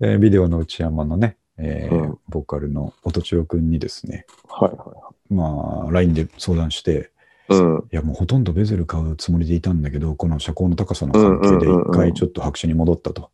[0.01, 7.11] えービデオの内山のね、えーうんボーカルの音千代くんにですね、はいはまあ、LINE で相談して、
[7.49, 7.53] い。
[7.53, 7.83] うん。
[7.91, 13.29] いや、もうほとんどベゼル買うつもりでいたんだけど、この車高の高さの関係で一回ちょっと白紙に戻ったと。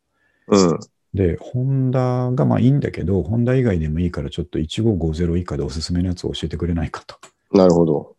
[0.47, 0.79] うん。
[1.13, 7.15] で、ホンダがまあいいんだけど、ホンダ以外でもいいからちょっと1550以下でおすすめのやつを教えてくれないかと。
[7.51, 8.15] なるほど。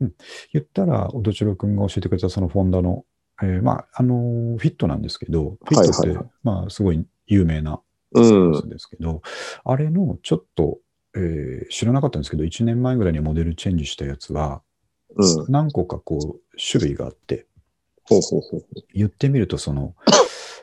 [0.52, 3.04] 言ったら、音千代くんが教えてくれたそのフォンダの、
[3.42, 7.80] えーまあ、あのーフィットなんですけど、フィットって、はいはいはいまあ、すごい有名な
[8.12, 8.52] うん。
[8.52, 9.22] やつですけど、
[9.64, 10.78] あれのちょっと、
[11.14, 14.62] えー知らなかったんですけど、1年前ぐらいにモデルチェンジしたやつは、
[15.14, 15.46] うん。
[15.48, 17.46] 何個かこう、種類があって、
[18.02, 18.64] ほうほうほう。
[18.92, 19.94] 言ってみると、その、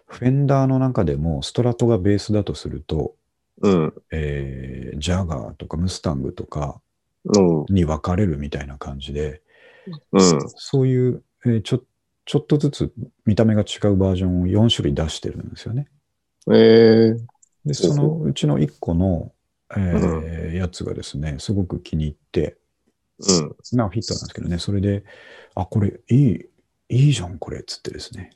[0.07, 3.15] フェンダーの中でもストラトがベースだとすると、
[3.61, 3.93] うん。
[4.11, 6.81] えージャガーとかムスタングとか
[7.25, 7.65] うん。
[7.69, 9.41] に分かれるみたいな感じで、
[9.85, 10.39] うん。
[10.55, 11.83] そういう、えーちょ
[12.25, 12.93] ちょっとずつ
[13.25, 15.87] 見た目が違うバージョンを4種類出してるんですよね。
[16.51, 17.15] ええ
[17.65, 19.31] で、そのうちの1個の、
[19.75, 22.57] えーやつがですね、すごく気に入って、
[23.19, 23.55] うん。
[23.77, 25.03] まあフィットなんですけどね、それで、
[25.55, 26.45] あ、これいい、
[26.89, 28.31] いいじゃん、これ、つってですね。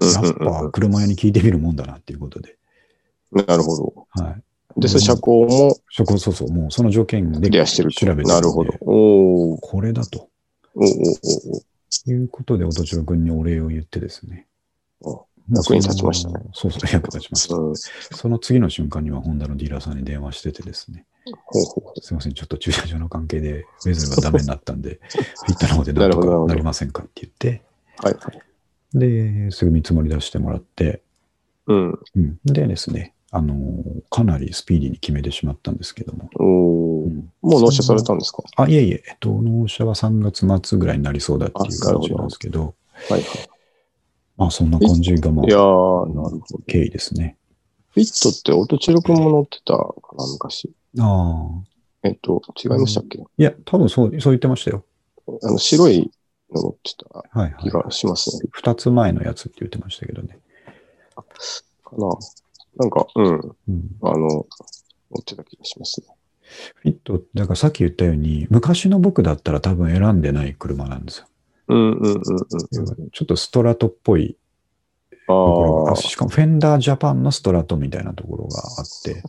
[0.00, 2.56] やっぱ車屋に聞いてみるもんだなっていうことで。
[3.32, 4.06] なるほど。
[4.10, 4.80] はい。
[4.80, 5.76] で、それ車高も？
[5.90, 7.50] そこ、そうそう、もうその条件で。
[7.66, 8.74] 調べてなるほど。
[8.80, 9.58] おお。
[9.58, 10.28] これだと
[10.74, 10.86] おおお
[12.08, 14.46] いうことで、音千代君にお礼を言ってですね。
[15.48, 17.56] 役に立ちましたねそうそう、役立ちました。
[17.56, 17.68] お。
[17.68, 17.76] うん。
[17.76, 21.06] その次の瞬間には、ホンダのディーラーさんに電話しててですね。
[21.46, 25.00] ほうほすいません、ちょっと駐車場の関係で、ベゼルがダメになったんで、
[25.46, 27.62] フィットの方でなんとかなりませんかって言って、
[28.02, 28.06] う。
[28.06, 28.42] はいはい。
[28.96, 31.02] で、すぐ見積もり出してもらって、
[31.66, 31.98] うん。
[32.16, 36.30] うん、でですね、あのーかなりスピーディーに決めてしまったんですけども。
[36.36, 37.04] おお。
[37.04, 38.42] うんもう納車されたんですか？
[38.56, 42.74] あ、いえいえ、えっと、納車は3月末ぐらいになりそうだっていう感じなんですけど、
[43.08, 43.22] はいはい。
[44.36, 46.58] まあそんな感じがまあいやー、なるほど。
[46.66, 47.36] 経緯ですね。
[47.90, 50.72] フィットって音千代くんも乗ってたかな、昔。
[50.98, 51.48] あ
[52.02, 52.08] あ。
[52.08, 54.84] えっと、違いましたっけ、いや、多分そう、そう言ってましたよ。
[55.42, 56.10] あの、白い
[56.54, 57.62] の乗ってたはいはい。
[57.62, 58.48] 気がしますね。
[58.52, 60.38] 二つ前のやつって言ってましたけどね。
[61.86, 62.08] かな。
[62.78, 63.56] なんか、うん。
[63.68, 63.90] うん。
[64.02, 64.46] あの、乗
[65.20, 66.06] ってた気がしますね。
[66.74, 71.26] フィット、だからさっき言ったように、昔の僕だったら多分選んでない車なんですよ。
[71.68, 73.10] うんうんうんうん。
[73.10, 74.36] ちょっとストラトっぽい
[75.26, 79.22] ところが、あああしかもフェンダージャパンのストラトみたいなところがあって、な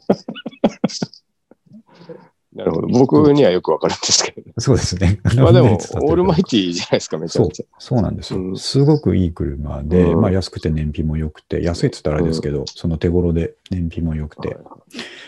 [2.67, 2.87] るほど。
[2.87, 4.53] 僕にはよくわかるんですけどね。
[4.57, 5.19] そうですね。
[5.37, 8.39] まあでも、オールマイティじゃないですか、めちゃめちゃ。、そうなんですよ。
[8.39, 14.57] うんすごくいい車で、うんまあ安くて燃費も良くて、安いって言ったらあれですけど、その手頃で燃費も良くて、はい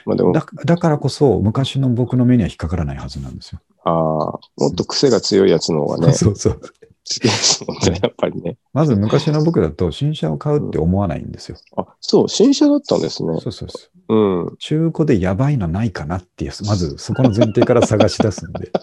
[0.05, 3.59] まあでも、だだからこそ昔の僕の目には引っかからないはずなんですよ。
[3.83, 4.39] ああ、も
[4.71, 6.59] っと癖が強いやつの方がね、 そうそう。
[7.09, 8.57] 好きですもんね、 やっぱりね。
[8.73, 11.57] まず昔の僕だと新車を買うって思わないんですよ。
[11.75, 13.39] あ、そう、新車だったんですね。
[13.41, 13.98] そうそうそう。
[14.09, 14.57] うん。
[14.57, 18.71] 中古でやばいのないかなっていう、まずそこの前提から探し出すんで。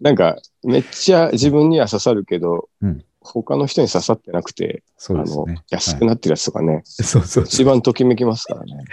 [0.00, 7.44] なんか、めっちゃ自分には刺さるけど、うん他の人に刺さってなくて、そうですね。、安くなってるやつとかね、そうそう。
[7.44, 8.84] 一番ときめきますからね。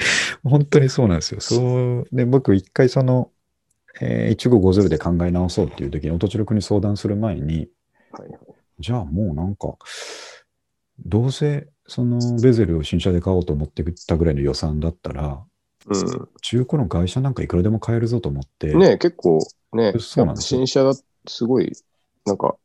[0.42, 1.42] 本当にそうなんですよ。
[1.42, 2.08] そう。
[2.14, 3.30] で、僕一回その、
[4.00, 7.68] えー、1550で考え直そうっていう時に、音千代君に相談する前に、
[8.14, 8.40] はいはい
[8.82, 9.76] じゃあもうなんか、
[11.06, 15.44] どうせそのベゼルを新車で買おうと思ってたぐらいの予算だったら、
[15.88, 18.80] う中古の会社なんかいくらでも買えるぞと思って、ん。
[18.80, 19.40] ね結構
[19.74, 20.94] ね、そうなんですよ新車だ
[21.28, 21.74] すごい、
[22.26, 22.56] なんか、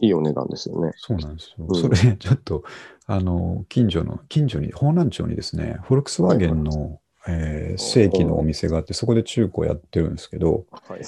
[0.00, 0.90] いいお値段ですよね。
[0.96, 1.66] そうなんですよ。
[1.68, 2.64] うんそれ、 ちょっと、
[3.06, 11.06] あの、近所の、近所に、方南町にですね、フォルクスワーゲンの、えー正規のお店があって、そこで中古やってるんですけど、はいはい。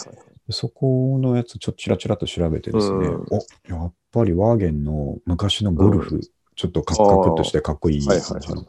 [0.50, 3.36] そこのやつ、ちょっとチラチラと調べてですね、うんお
[3.68, 6.20] やっぱりワーゲンの昔のゴルフ、
[6.58, 8.66] ちょっとカッカクとしてかっこいいはい感じの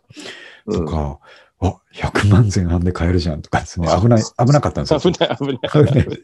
[0.68, 1.20] うん、とか、
[1.60, 5.00] あ、100万前半で買えるじゃんとかですね、危ない、危なかったんですよ。
[5.00, 5.60] 危ない危ない。
[5.88, 6.08] 危ない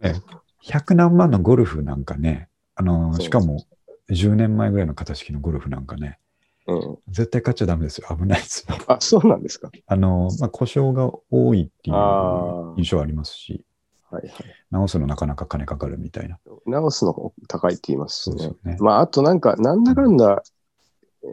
[0.00, 0.22] ね
[0.64, 3.66] 100何万のゴルフなんかね、あの、そうしかも
[4.10, 6.20] 10年前ぐらいの型式のゴルフなんかね、
[6.68, 6.98] うん。
[7.08, 8.06] 絶対買っちゃダメですよ。
[8.16, 8.76] 危ないですよ。
[8.86, 9.72] あ、そうなんですか。
[9.86, 11.96] あの、まあ、故障が多いっていう
[12.76, 13.64] 印象ありますし、
[14.10, 14.32] はいはい。
[14.70, 16.38] 直すのなかなか金かかるみたいな。
[16.66, 18.72] 直すの方高いって言いますねそうですよ。
[18.72, 18.76] ね。
[18.80, 20.42] まあ、あとなんか、なんだかんだ、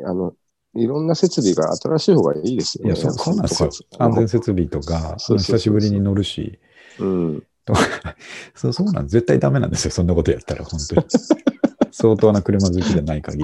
[0.06, 0.34] あの、
[0.76, 2.92] いろんな設備が新しい方がいいですよね。
[2.92, 3.70] いや、そうそうなんですよ。
[3.98, 6.60] 安全設備とか、久しぶりに乗るし、
[7.00, 7.44] うん。
[8.54, 9.08] そうそうなん。
[9.08, 9.92] 絶対ダメなんですよ。
[9.92, 11.06] そんなことやったら、本当に。
[11.92, 13.44] 相当な車好きじゃない限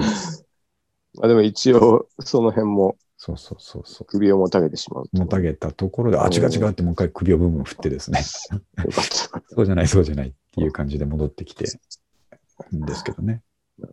[1.14, 5.04] まあでも一応、その辺もそうそうそうそ首をもたげてしまう。
[5.12, 5.16] う。
[5.16, 8.20] もたげたところで、あ、うん違う違うってもう一回首をブンブン振ってですね。
[8.20, 11.66] そうじゃない、そうじゃないっていう感じで戻ってきて
[12.74, 13.42] んですけどね。
[13.80, 13.86] た。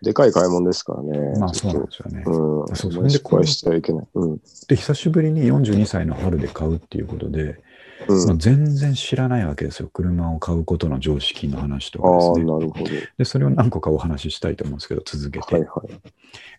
[0.00, 1.38] でかい買い物ですからね。
[1.38, 2.24] まあそうなんですよね。
[2.24, 2.66] とうん。
[2.68, 4.06] そうそうあんまり失敗してはいけない。
[4.14, 4.40] うん。
[4.66, 7.62] で、久しぶりに42歳の春で買うっていうことで、
[8.08, 8.26] うん。
[8.26, 9.90] まあ、全然知らないわけですよ。
[9.92, 12.44] 車を買うことの常識の話とかですね。
[12.46, 12.84] なるほど。
[13.18, 15.54] で、それを何個かお話ししたいと思うんですけど、続けて。
[15.56, 16.00] はいはい。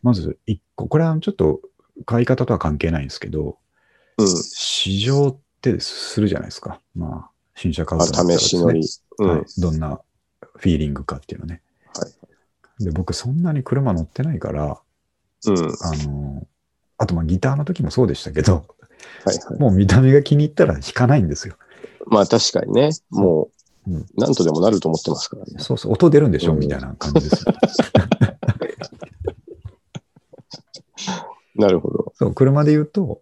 [0.04, 1.60] まず1個、これはちょっと
[2.06, 3.58] 買い方とは関係ないんですけど、
[4.18, 4.28] うん。
[4.28, 6.80] 試乗ってするじゃないですか。
[6.96, 8.82] まあ、新車買うあ、となったらですね試し乗り。
[9.20, 9.30] うん。
[9.30, 10.00] はい、どんな
[10.56, 11.62] フィーリングかっていうのね。
[11.96, 12.08] は
[12.80, 12.84] い。
[12.84, 14.80] で、僕そんなに車乗ってないから、
[15.46, 15.58] うん。
[15.58, 16.48] あの、
[16.98, 18.66] あとまあギターの時もそうでしたけど、
[19.26, 19.60] はいはい。
[19.60, 21.56] もう見た目が気に入ったら弾かないんですよ。
[22.08, 23.54] まあ確かにね、もう
[23.88, 25.52] うん、なんとでもなると思ってますからね。
[25.60, 27.54] そうそう、音出るんでしょ、うんみたいな感じです よ。
[31.64, 32.14] なるほど。
[32.16, 33.22] そう、車で言うと、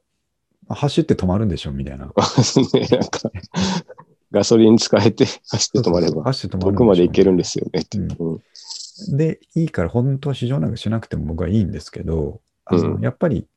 [0.67, 2.05] まあ走って止まるんでしょ、みたいな。
[2.05, 2.11] ね、
[2.91, 3.31] なんか、
[4.31, 7.83] ガソリン使えて走って止まれば、走って止まるんでしょ遠くまで行けるんですよね。
[7.95, 8.39] うんうん
[9.09, 13.47] で、いいから、本当は試乗なんかしなくても僕はいいんですけど、あのうんやっぱり、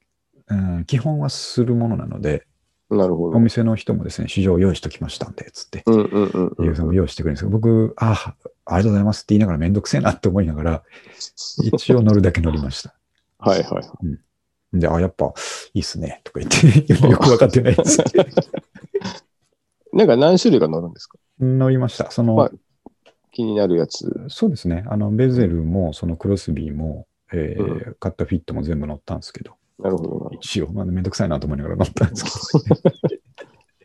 [0.46, 2.46] うん、基本はするものなので、
[2.90, 3.38] おなるほど。
[3.40, 6.66] 店の人もですね、試乗用意しときましたんで、つって、うんうんうんうん。
[6.66, 8.34] いうのも用意してくれるんですけど、僕、あ、
[8.66, 10.82] ありがとうございますって言いながらめんどくせえなって思いながら、
[11.62, 12.94] 一応乗るだけ乗りました。
[13.38, 13.82] はいはい。
[14.74, 15.32] で、あ、やっぱ
[15.72, 17.98] いいっすね、とか言って、 よくわかってないです。
[19.92, 21.18] なんか何種類か乗るんですか？
[21.40, 22.10] 乗りました。
[22.10, 22.50] その、まあ
[23.32, 24.08] 気になるやつ。
[24.28, 24.84] そうですね。
[24.86, 30.30] あの、ベゼルも、そのクロスビーも、えーう買ったフィットも全部乗ったんですけど、なるほど。
[30.34, 32.76] 一応、まあ、めんどくさいなと思いながら乗ったんですけど、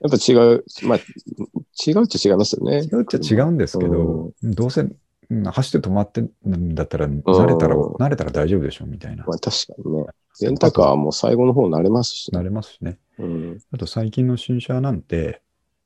[0.02, 2.84] やっぱ違う、まあ、違うっちゃ違いますよね。
[2.84, 4.88] 違うっちゃ違うんですけど、どうせ、
[5.30, 6.30] うん走って止まってん
[6.76, 9.26] だったら、慣れたら、うん慣れたら大丈夫でしょ、みたいな。
[9.26, 10.06] まあ確かにね。
[10.42, 12.98] レンタカーも最後の方慣れますし、慣れますしね。
[13.18, 13.58] うん。
[13.72, 15.42] あと、最近の新車なんて、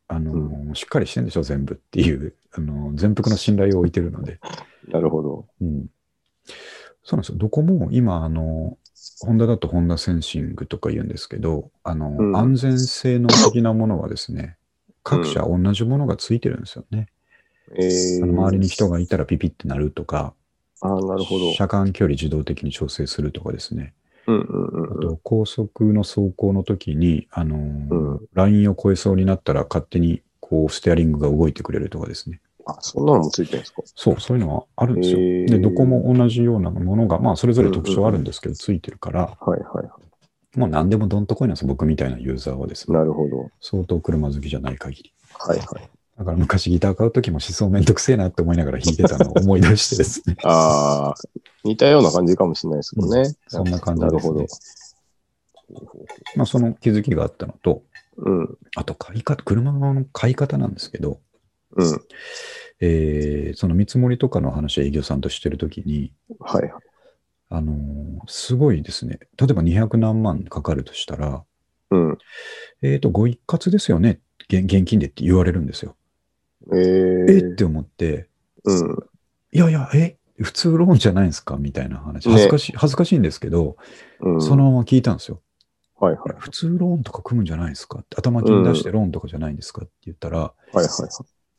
[0.08, 4.40] あの、しっかりしてんでしょ、全部っていう、あの、全幅の信頼を置いてるので、
[4.90, 5.48] なるほど。
[5.62, 5.90] うん。
[7.04, 7.38] そうなんですよ。
[7.38, 8.78] どこも今、あの、
[9.20, 14.58] ホンダだとホンダセンシングとか言うんですけど、あの、うん安全性能的なものはですね、
[15.04, 17.10] 各社同じものがついてるんですよね。
[17.72, 20.34] えー、周りに人がいたらピピってなるとか、
[20.82, 21.54] ああ、なるほど。
[21.54, 23.94] 車間距離自動的に調整するとかですね。
[24.28, 24.98] うんうんうんうん。
[24.98, 27.60] あと、高速の走行の時に、あのー
[27.94, 32.42] うんラインを越えそうになったら勝手にこうステアリングが動いてくれるとかですね。
[32.66, 33.82] あ、そんなのもついてるんですか？
[33.86, 35.20] そう、そういうのはあるんですよ。
[35.20, 39.98] へーで、どこも同じようなものが、まあ、それぞれ特徴あるんですけど、ついてるから、はいはいは
[40.56, 42.92] もう何でもどんとこいなんですよ、僕みたいなユーザーはですい。
[42.92, 42.98] ね。
[42.98, 43.52] なるほど。
[43.62, 45.14] 相当車好きじゃない限り。
[45.34, 45.90] はいはい。
[46.18, 50.38] だから昔ギター買う時も思想めんどくせえなって思いながら弾いてたのを思い出してですね。
[50.46, 51.16] ああ、
[51.64, 53.36] 似たような感じかもしれないですもんね。
[53.48, 54.46] そんな感じですねなるほど。。
[56.36, 57.84] まあ、その気づきがあったのと、
[58.18, 58.58] うん。
[58.76, 61.20] あと買い方、車の買い方なんですけど、
[61.76, 62.02] うん。
[62.80, 66.84] えーその見積もりとかの話を営業さんとしてるときに、はいはい。
[67.50, 69.20] あのーすごいですね。
[69.40, 71.44] 例えば200何万かかるとしたら、
[71.90, 72.18] うん。
[72.82, 74.64] えっ、と、ご一括ですよね現。
[74.66, 75.96] 現金でって言われるんですよ。
[76.72, 78.30] ええー、って思って、
[78.64, 78.98] うん。
[79.52, 81.58] いやいや、え普通ローンじゃないんですか？
[81.58, 82.28] みたいな話。
[82.28, 83.78] ね恥ずかしい、恥ずかしいんですけど、
[84.22, 84.42] うん。
[84.42, 85.42] そのまま聞いたんですよ。
[86.00, 88.00] はいはい普通ローンとか組むんじゃないですか？
[88.00, 89.84] って頭金出してローンとかじゃないんですか？
[89.84, 90.88] って言ったら、はいはい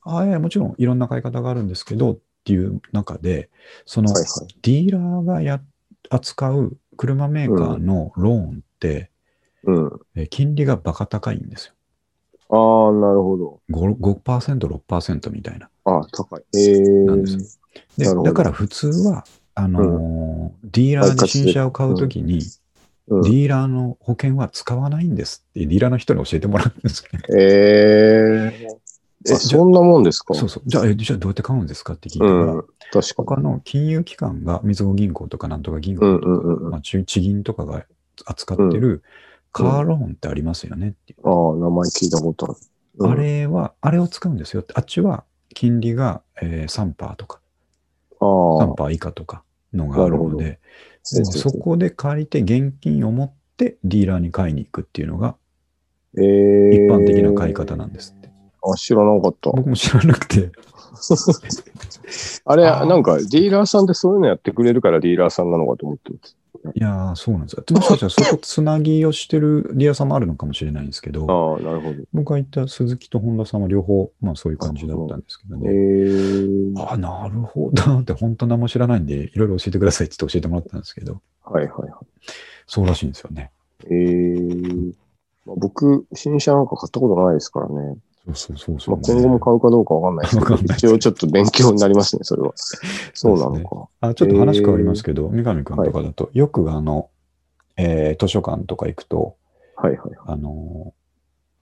[0.07, 3.49] ああ、いや、もちろんいろんな買い方があるんですけどっていう中で、
[3.87, 4.13] その。
[4.13, 5.63] ディーラーがや
[6.11, 9.11] 扱う車メーカーのローンって、
[9.63, 10.01] うん。
[10.15, 11.74] え金利がバカ高いんですよ。
[12.51, 13.61] ああ、なるほど。
[13.71, 15.69] 5%、5% 6%みたいな。
[15.85, 16.43] ああ、高い。
[16.55, 17.61] えー、なんです
[17.99, 19.25] でだから普通は、
[19.55, 22.41] あのーディーラーで新車を買うときに、うん
[23.07, 27.25] ディーラーの保険は使わないんですって、ディーラーの人に教えてもらうんですよね。
[27.39, 30.33] えー、えあそんなもんですか？
[30.35, 30.63] そうそう。
[30.65, 32.65] じゃあ、えじゃあどうやって買うんですかって聞いたうら、ん。
[32.91, 36.01] 確か他の金融機関が、みずほ銀行とかなんとか銀に。
[36.01, 36.71] うん行とか、うんうんうん。
[36.71, 37.85] まあ、地地銀とかが
[38.25, 39.03] 扱ってる
[39.55, 41.27] カーローンってありますよねっていう。
[41.27, 42.55] ああ、名前聞いたことある。
[42.59, 42.75] うん
[43.11, 44.73] あれは、あれを使うんですよって。
[44.77, 47.41] あっちは金利が、えー、3%とか、
[48.21, 48.27] ああ、
[48.69, 49.43] 3%以下とか
[49.73, 50.61] のがあるので、
[51.13, 55.35] でそこで借りて現金を持ってディーラーに買いに行くっていうのが
[56.17, 58.29] えー、一般的な買い方なんですって。
[58.63, 59.51] あ、知らなかった。
[59.51, 60.53] 僕も知らなくて、
[62.45, 66.37] あれ、あーなんか、ディーラーさんってそういうのやってくれるからディーラーさんなのかと思ってます。
[66.65, 66.73] ね。
[66.75, 67.65] いやー、そうなんですよ。
[67.71, 72.03] もしかしたらそこつなぎをしてるリアさんもあるのかもしれないんですけど、ああ、なるほど。
[72.13, 75.69] 僕が言った鈴木と本田さんは両方、まあそういう感じだったんですけどえね。
[75.69, 82.01] ー、あ、なるほどって、本当何も知らないんで、いろいろ教えてくださいって言って教えてもらったんですけど、はいはいは
[82.67, 83.51] そうらしいんですよね。
[83.85, 83.95] い。
[83.95, 84.93] えー、
[85.47, 87.97] まあ僕、新車なんか買ったことないですからね。
[88.27, 92.53] そうそうそうそう、まあ、今後も買うかどうかわかんないですけど、一応ちょっと勉強になりますね、それは。
[93.13, 93.89] そうなのか。
[94.01, 97.11] あちょっと話変わりますけど、三上君とかだと、よくあの、
[97.77, 99.37] えー図書館とか行くと、
[99.77, 100.11] はいはい。
[100.27, 100.95] あの、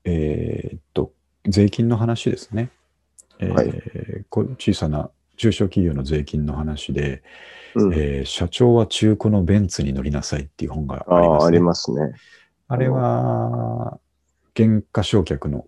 [0.05, 1.13] えーっと、
[1.49, 2.71] 税金の話ですね。
[3.41, 3.73] えーはい
[4.29, 7.23] こ小さな中小企業の税金の話で、
[7.75, 7.95] うん。
[7.95, 11.57] えー社長は中古のベンツに乗りなさいっていう本がありああ、ます、あね。
[11.57, 12.13] りますね。
[12.69, 13.99] あれは、
[14.55, 15.67] 減価償却の、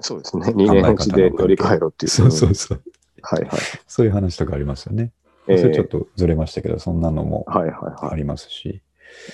[0.00, 0.46] そうですね。
[0.48, 2.10] 2年落ちで乗り換えろっていう。
[2.10, 2.82] そうそうそう、
[3.22, 3.60] はいはい。
[3.86, 5.12] そういう話とかありますよね。
[5.48, 7.44] えそれちょっーとずれましたけど、そんなのも。
[7.48, 8.82] ありますし、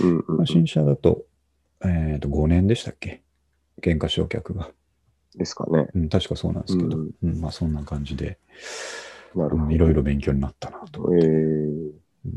[0.01, 1.25] うんうんまあ、新車だと、
[1.85, 3.23] えー、と5年でしたっけ？
[3.81, 4.71] 減価償却が、
[5.37, 5.89] ですかね。
[5.95, 6.09] うん。
[6.09, 8.39] 確かそうなんですけど、ううんんまあそんな感じで、
[9.35, 9.65] なるほど。
[9.65, 11.93] うんいろいろ勉強になったなと、えー、
[12.25, 12.33] うん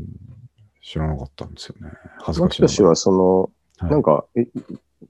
[0.82, 1.92] 知らなかったんですよね。
[2.18, 3.40] 恥ずかしいな牧田氏はその、
[3.78, 4.46] はいなんか、え、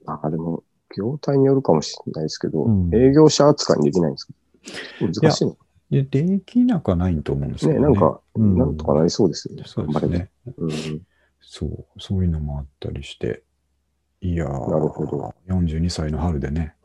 [0.05, 0.63] あ、でも、
[0.97, 4.33] 業態によるかもしれないですけど、うん営業者扱いにできないんですか？
[4.99, 5.57] 難しいの
[5.89, 7.85] でできなくはないと思うんですけね、どね。
[7.87, 9.63] なんか、うんなんとかなりそうですよね。
[9.65, 10.29] そうですね。
[10.45, 10.71] ばうん。
[11.41, 13.43] そう、そういうのもあったりして、
[14.21, 16.75] いやー、なるほど42歳の春でね、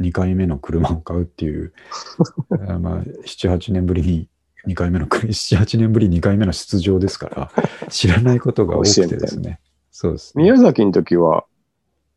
[0.00, 1.72] 2回目の車を買うっていう、
[2.50, 4.28] あーまあ、7、8年ぶりに、
[4.66, 9.60] 2回目の、7、8年ぶり2回目の出場ですから、知らないことが多くてですね。
[9.90, 10.42] そうです、ね。
[10.42, 11.46] 宮崎の時は、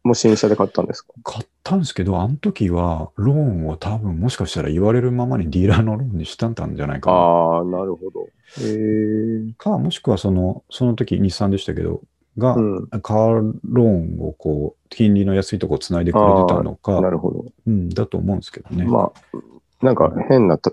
[0.03, 1.13] もう新車で買ったんですか？
[1.23, 7.17] 買ったんですけど、あの時は、ローンを多分もしかしたら言われるままにディーラーのローンにしたんじゃないかな。
[7.17, 8.27] ああ、なるほど。
[8.59, 12.01] えー、か、もしくはその、その時日産でしたけど、
[12.37, 12.87] が、うん。
[13.01, 17.45] カーローンをこう、金利の安いとこつないでくれてたのか、なるほど。
[17.65, 18.83] うん、だと思うんですけどね。
[18.83, 20.71] まあ、なんか変なた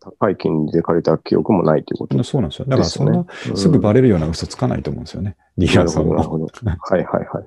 [0.00, 2.22] 高い金利で借りた記憶もないということ？
[2.22, 2.66] そうなんですよ。
[2.66, 5.36] だからそんな、うんすぐバレるような嘘つかないと思うんですよね。
[5.58, 6.18] ディーラーさんは。
[6.18, 6.46] なるほど。
[6.46, 6.50] は
[6.98, 7.46] いはいはい。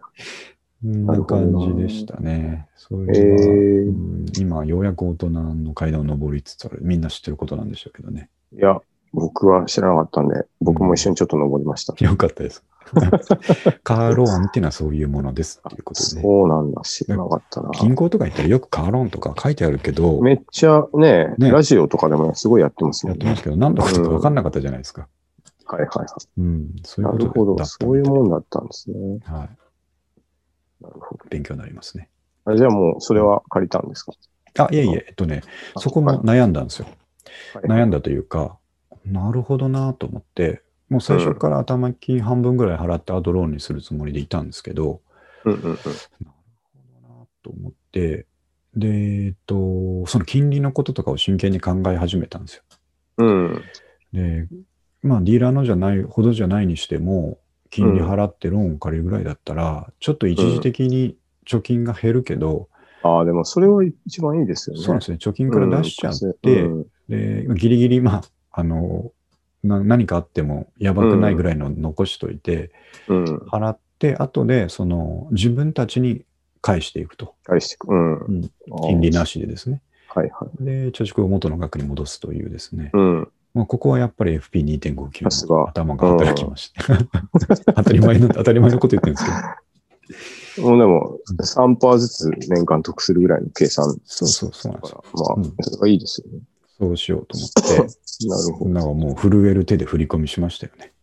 [0.83, 2.67] な感じでしたね。
[2.75, 6.79] それは、えーうん今、ようやく大人の階段を上りつつある。
[6.81, 8.29] みんな知ってることなんでしょうけどね。
[8.53, 8.79] いや、
[9.13, 11.93] 僕は知らなかったんで、僕も一緒にちょっと登りました。
[12.03, 12.63] よかったです。
[13.83, 16.21] カーローンっていうのはそういうものですっていうことでね。
[16.21, 17.69] そうなんだ、知らなかったな。
[17.71, 23.11] 銀行とか行ったらよくカーローンとか書いてあるけど、めっちゃね、ねラジオとかでもすごいやってますね。
[23.11, 25.07] やってますけど、何のことか分かんなかったじゃないですか。
[25.65, 26.07] はいはいはい。
[26.37, 29.19] うん、そういうなるほど、ことだったそういうもんだったんですね。
[29.23, 29.49] はい。
[30.81, 32.09] なるほ勉強になりますね。
[32.45, 32.53] ど。
[32.53, 34.13] あじゃあもう、それは借りたんですか？
[34.57, 35.41] あ、いえいえ、えっとね、
[35.77, 36.85] そこも悩んだんですよ。
[36.85, 36.95] はい
[37.63, 38.57] 悩んだというか、
[39.05, 45.01] なるほどなと思って、もう最初から頭金半分ぐらい払ってアドローンにするつもりでいたんですけど、
[45.45, 45.67] うんうんうん。
[45.67, 45.79] なる
[46.73, 48.25] ほどなと思って、
[48.75, 52.63] で、えっと、その金利のこととかを真剣に考え始めたんですよ。
[53.17, 53.63] うん。
[54.13, 54.47] で、
[55.03, 57.37] まあ、ディーラーのじゃないほどじゃないにしても、
[57.69, 62.69] 金利払ってローンを借りるぐらいだったら、ちょっと一時的に貯金が減るけど、
[63.01, 64.83] ああ、でもそれは一番いいですよね。
[64.83, 69.11] そうですね、貯金から出しちゃって、うんで、ギリギリ、まあ、あの、
[69.63, 72.71] な何かあってもやばくないぐらいの残しといて、
[73.07, 73.37] うん。
[73.51, 76.23] 払って、後で、その、自分たちに
[76.61, 77.35] 返していくと。
[77.43, 77.89] 返していく。
[77.89, 78.13] うん。
[78.21, 78.51] うん
[78.83, 79.81] 金利なしでですね。
[80.07, 80.63] はいはい。
[80.63, 82.91] で、貯蓄を元の額に戻すというですね。
[82.93, 83.31] うん。
[83.53, 86.79] まあ、ここはやっぱり FP2.59 さすがの頭が働きまして。
[87.75, 89.25] 当たり前の、 当たり前のこと言ってるんです
[90.55, 90.67] けど。
[90.69, 94.73] もうでも、3%ずつ年間得するぐらいの計算そうそうそう。
[94.73, 96.39] まあ、うんそれがいいですよね。
[96.79, 97.97] そうしようと思って、
[98.27, 98.71] なるほど。
[98.71, 100.93] なんかもう震える手で振り込みしましたよね。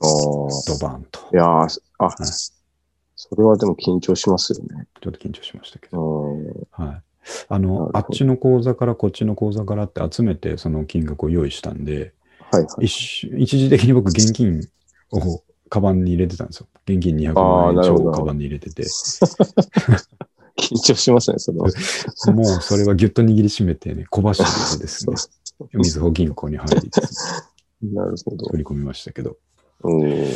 [0.00, 0.08] ああ。
[0.08, 1.20] ドバーンと。
[1.32, 2.26] いやーあ、い
[3.16, 4.86] それはでも緊張しますよね。
[5.00, 6.00] ちょっと緊張しましたけうど。
[6.00, 6.44] ん。
[6.70, 7.02] はい。
[7.48, 12.12] あのど、あっちの口座からこっちの口座からって集めてその金額を用意したんで、
[12.50, 12.86] はいはい。
[12.86, 14.60] 一時的に僕現金
[15.12, 16.66] をカバンに入れてたんですよ。
[16.86, 18.84] 現金200あ万円ーなるほど超をカバンに入れてて、
[20.58, 21.68] 緊張しますね、それは。
[22.34, 25.16] もうそれはぎゅっと握りしめてね、小走りでですね、
[25.74, 27.44] みずほ銀行に入りです
[27.82, 28.48] ね、 なるほど。
[28.48, 29.36] 振り込みましたけど、
[29.84, 30.26] うん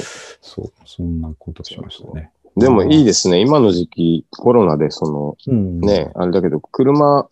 [0.40, 2.30] そう、そんなことしましたね。
[2.56, 3.40] でもいいですね。
[3.40, 7.28] 今の時期、コロナで、その、うんね、あれだけど、車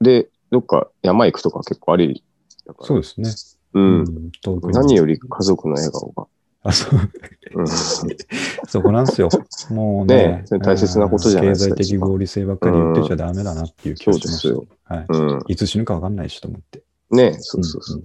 [0.00, 2.22] でどっか山行くとか結構あり
[2.66, 2.86] だから。
[2.86, 3.30] そうですね。
[3.74, 4.30] うん。
[4.72, 6.26] 何より家族の笑顔が。
[6.66, 7.10] あそう
[7.56, 7.66] うん。
[8.68, 9.28] そこなんですよ。
[9.70, 14.54] もうねね、大切なことじゃないですか経済的合理性ばっかり言ってちゃダメだなっていう気がしました。
[14.54, 15.06] そうはい。
[15.08, 15.44] うん。
[15.48, 16.84] いつ死ぬかわかんないしと思って。
[17.12, 18.04] いねそうそうそう。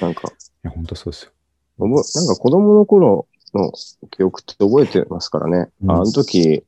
[0.00, 0.32] なんか、
[0.62, 1.32] や、本当そうですよ。
[1.78, 1.92] なん
[2.26, 3.72] か子供の頃、の
[4.10, 5.68] 記憶って覚えてますからね。
[5.82, 6.64] うんああの時、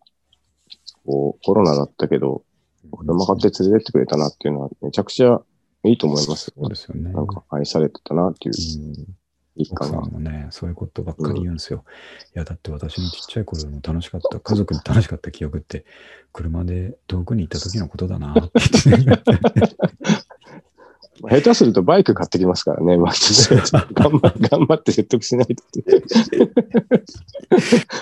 [1.05, 2.43] こう、コロナだったけど、
[2.91, 5.41] 車買って連れてってくれたなっていうのは、めちゃくちゃ
[5.85, 6.55] いいと思いますよ。
[6.57, 7.13] そうですよね。
[7.13, 8.55] なんか愛されてたなっていう
[10.11, 11.85] もね、そういうことばっかり言うんですよ。
[12.35, 15.85] いや、だって私のちっちゃい頃の楽しかった、家族で楽しかった記憶って、
[16.33, 18.51] 車で遠くに行った時のことだなって
[18.91, 19.23] 言って。
[21.31, 23.49] 下手するとバイク買ってきますからね、 毎年。
[23.95, 25.55] 頑張頑張って説得しないと。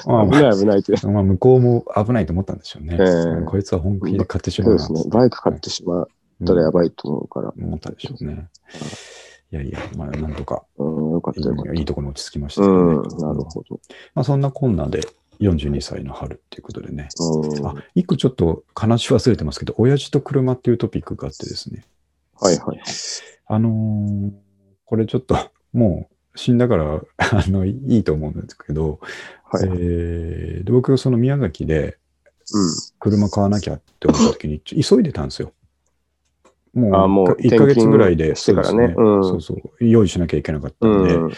[0.07, 1.07] まあ危ない危ないって。
[1.07, 2.97] まあ、向こうも危ないと思ったんでしょうね。
[2.99, 3.05] え
[3.43, 5.13] えこいつは本気で買ってしまうなそうですね。
[5.13, 6.09] バイク買ってしまっ
[6.47, 7.53] たらやばいと思うから。
[7.61, 8.49] 思ったでしょうね。
[9.53, 12.67] いやいや、まあ、なんとかうん、よかったよいいところに落ち着きましたた。
[12.67, 13.81] けどねうん、なるほど。
[14.15, 15.01] まあ、そんなこんなで
[15.41, 17.09] 42歳の春っていうことでね。
[17.19, 21.85] うん、あは、一個ちょっと話し忘れてますけど、親父と車っていうトピックがあってですね。
[22.53, 22.81] いはい。
[23.47, 24.31] あのー
[24.85, 25.37] これちょっと
[25.75, 29.01] もう死んだから あのいいと思うんですけど、
[29.45, 29.69] はい。
[29.69, 31.99] えーで僕その宮崎で
[32.55, 32.71] うん。
[32.99, 35.53] 車買わなきゃって思った時に 急いでたんですよ。
[36.75, 41.31] もうあもう1ヶ月ぐらいでそううんですねそうそう用意しなきゃいけなかったうんで、ん。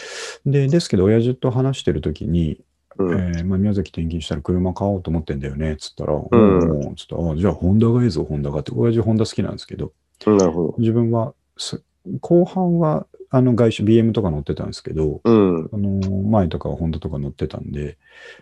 [0.53, 2.61] でですけど親父と話してる時に、
[2.99, 3.13] うん。
[3.13, 9.93] えーまあ、宮崎転勤したら車買おうと思ってんだよねっつったら、んうんつったらあじゃあホンダがいいぞホンダがって親父ホンダ好きなんですけど
[10.27, 10.75] なるほど。
[10.79, 11.83] 自分はす
[12.21, 15.71] 後半はあの外車 BM とか乗ってたんですけど、うん。
[15.73, 17.97] あの前とかはホンダとか乗ってたんで、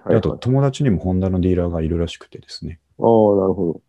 [0.04, 2.80] はい、あと友達にもホンダのディーラーがいるらしくてですね。
[2.98, 3.80] ああ、なるほ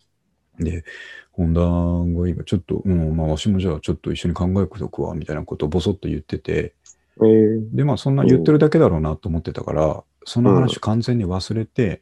[0.59, 0.83] で、
[1.31, 6.75] ホンダがいいがちょっと、うん、まあ、わしもじゃあちょっと一緒に考えておくわ、みたいなことをボソッと言ってて、
[7.17, 7.27] ど。
[7.27, 12.01] ええで、まあ、そんな言ってるだけだろうなと思ってたから、その話完全に忘れて、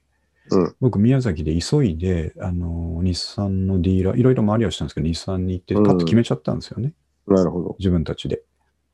[0.51, 6.93] うん僕、宮崎で急いで、あの、日産のディーラー、いろいろ回りはしたんですけど、日産に行って、パッと決めちゃったんですよね、
[7.27, 7.75] なるほど。
[7.79, 8.43] 自分たちで。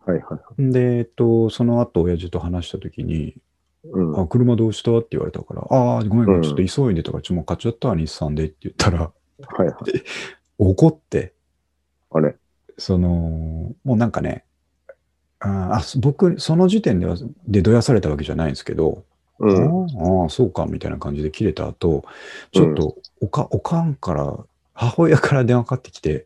[0.06, 0.72] はいはい。
[0.72, 3.36] で、えっと、その後、親父と話したときに、
[3.86, 4.20] うん。
[4.20, 4.98] あ、車どうした？
[4.98, 9.74] って言われたから、ああ、ごめんごめん、うんちょっと急いでとか、ちょっともう買っちゃったわ、日産でって言ったら、はいはい。
[10.58, 11.34] 怒って、
[12.12, 12.36] あれ？
[12.78, 14.46] その、もうなんかね、
[15.40, 19.04] あ僕、その時点では、でどやされたわけじゃないんですけど、
[19.40, 20.24] うん。
[20.24, 22.06] ああ、そうか、みたいな感じで切れた後、
[22.52, 24.38] ちょっとおか、おかんから、
[24.74, 26.26] 母親から電話かかってきて、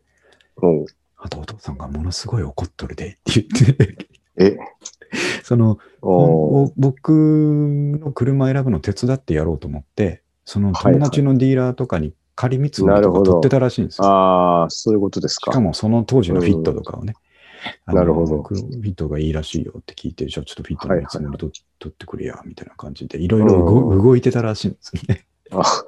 [0.56, 0.86] おう
[1.20, 3.98] あとお父さんがものすごい怒っとるでって言って、
[4.36, 4.56] え、
[5.42, 5.78] その、
[6.76, 14.06] 僕の車選ぶの手伝ってやろうと思って、その友達のディーラーとかに仮見積もりとか取ってたらしいんですよ。
[14.06, 15.50] ああ、そういうことですか。
[15.50, 17.14] しかもその当時のフィットとかをね。
[17.14, 17.27] あの
[17.86, 21.52] なるほどフィットがいいらしいよって聞いて、じゃあちょっとフィットのやつも取
[21.86, 23.48] ってくれや、みたいな感じで、いろいろ
[24.02, 25.26] 動いてたらしいんですね。
[25.52, 25.84] あ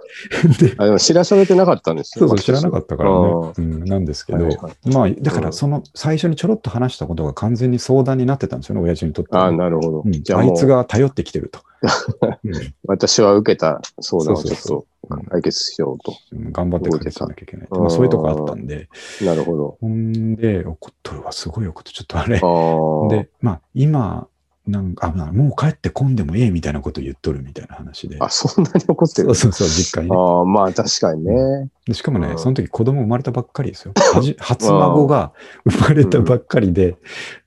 [0.61, 2.29] であ、でも知らされてなかったんですよ。
[2.29, 3.17] そうそう、知らなかったからね。
[3.17, 10.01] あうん、なんですけど、はいはまあ、だからその最初にちょろっと話したことが完全に相談になってたんですよね、親父にとってはああ、なるほど。
[10.01, 11.61] うんあいつじゃあもう、が頼ってきてると。
[12.45, 16.15] うん私は受けた相談をちょっそうそうと解決しようと。
[16.33, 17.69] うん頑張って解決しなきゃいけない。
[17.71, 18.89] うんまあ、そういうとこあったんで、
[19.25, 19.79] なるほど。
[19.81, 22.37] ほんで、怒っとるわ、すごい怒って、ちょっとあれ。
[22.37, 23.09] ああ。
[23.09, 24.29] で、まあ、今、
[24.71, 28.17] なんか、あまあもう帰ってこんでもええみたいなこと言っとるみたいな話で。
[28.21, 29.35] あ、そんなに怒ってる？
[29.35, 30.17] そうそうそう、実家にね。
[30.17, 31.69] ああ、まあ確かにね。
[31.87, 33.95] でしかもね、うんその時子供生まれたばっかりですよ。
[34.39, 35.33] 初孫が
[35.69, 36.97] 生まれたばっかりで、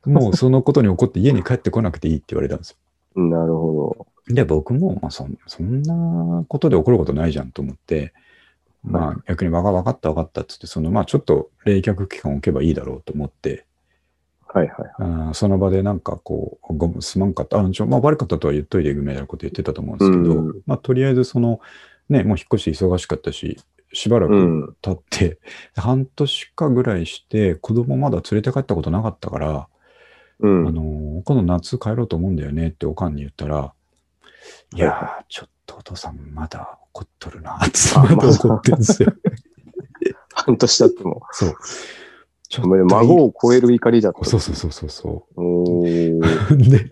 [0.05, 2.77] もうそのことに怒って家に帰ってこなくていいって言われたんですよ。
[3.23, 8.13] なるほで、僕も、まあそん、そんなことで怒ることないじゃんと思って、
[8.83, 13.63] まあ逆にわか分かった分かったっつって、そのまあちょっと冷却期間置けばいいだろうと思って、ど。
[14.53, 14.75] はいはい。
[14.99, 21.59] あーその場でなんかこう、ごすまんかった、あちょまあ、悪かったとは言っといてみたいなこと言ってたと思うんですけど、うんまあとりあえずその、
[22.09, 23.59] ね、もう引っ越し忙しかったし、
[23.93, 24.75] しばらくうん。
[24.81, 25.39] 経って、
[25.75, 29.67] 半年かぐらいして、子供まだ連れて帰ったことなかったから、
[30.39, 30.67] うん。
[30.67, 33.73] あの今度夏帰ろうと思うんだよねっておかんに言ったら、
[34.75, 39.13] いやー、ちょっとお父さんまだ怒っとるな、つってまだ怒ってるんですよ。
[40.33, 41.21] 半年経っても。
[41.31, 41.55] そう。
[42.53, 44.23] ちょお前孫を超える怒りだった。
[44.29, 45.87] そうそうそうそうそう。
[46.55, 46.91] で、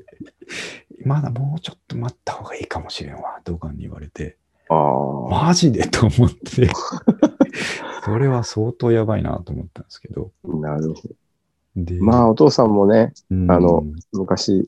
[1.05, 4.37] まだもうちょっと待った方がいいかもしれんわ、とおかんに言われて、
[4.69, 5.45] ああ。
[5.45, 6.67] マジでと思って、
[8.03, 10.31] それは相当やばいなと思ったんですけど。
[10.43, 11.09] なるほど。
[11.75, 14.67] で、まあ、お父さんもね、うんあの、昔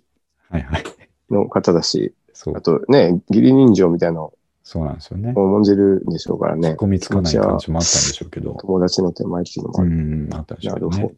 [0.49, 0.83] はいはい。
[1.31, 4.33] の方だし、そうあ、とね、義理人情みたいなのを
[4.63, 5.33] そうなんですよね。
[5.35, 6.75] 重んじるんでしょうからね。
[6.79, 8.53] 込みつかない感じもあったんでしょうけど。
[8.61, 9.91] 友達の手前っていうのもあうる。
[9.91, 11.13] ん、あったんでしょうね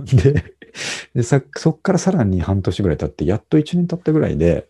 [0.00, 0.22] ど。
[0.22, 0.44] で
[1.14, 4.68] でさ、そっからさらに半年ぐらい経って、やっと1年経ったぐらいで。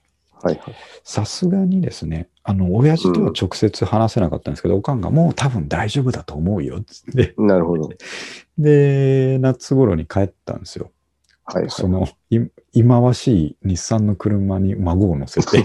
[1.05, 7.35] さすがにですね、あの、親父とは直接話せなかったんですけど、おかんがもう多分大丈夫だと思うよ、つって。
[7.39, 7.89] なるほど。
[8.59, 10.91] で、夏頃に帰ったんですよ。
[11.45, 11.70] はいはい。
[11.70, 12.41] その、い
[12.72, 15.62] 忌まわしい日産の車に孫を乗せて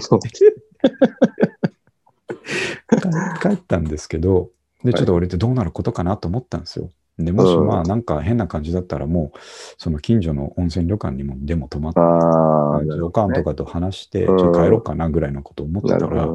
[3.40, 4.50] 帰帰ったんですけど、
[4.84, 6.90] で、ちょっと俺ってどうなることかなと思ったんですよ。
[7.18, 9.38] で、もしうんまあなんか変な感じだったらもう、
[9.78, 13.12] その近所の温泉旅館にもでも泊まって、ああ、なるおほど、ね。
[13.12, 16.34] かんとかと話して、ちうんょっと帰ろうかなぐらいのことを思ってたら、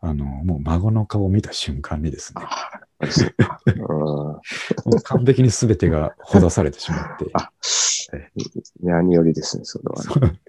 [0.00, 2.50] あの、もう孫の顔を見た瞬間にですね、
[5.04, 7.50] 完璧に全てがほだされてしまって、あ、
[8.82, 10.40] 何よりですね、それはね。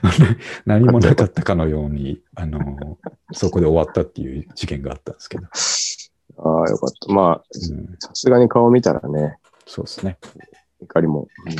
[0.64, 2.98] 何もなかったかのように、あの、
[3.32, 5.44] そこで終わったっていう事件があったんですけど、
[6.38, 7.12] ああ、よかった。
[7.12, 10.18] まあ、うん、さすがに顔見たらね、そうですね。
[10.80, 11.28] 怒りも。
[11.46, 11.54] うん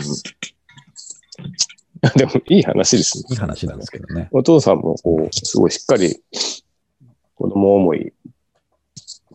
[2.17, 3.25] でも、いい話ですね。
[3.31, 4.29] いい話なんですけどね。
[4.31, 6.23] お父さんも、こう、すごいしっかり、
[7.35, 8.13] 子供思い、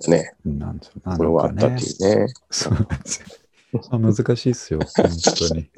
[0.10, 1.01] ね、なんですよ。
[1.06, 2.34] なこれがあったっていうね。
[2.49, 3.22] そうなんです
[3.74, 3.82] よ。
[3.91, 5.06] まあ難しいっすよ、 本
[5.49, 5.70] 当に。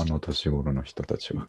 [0.00, 1.48] あの年頃の人たちは。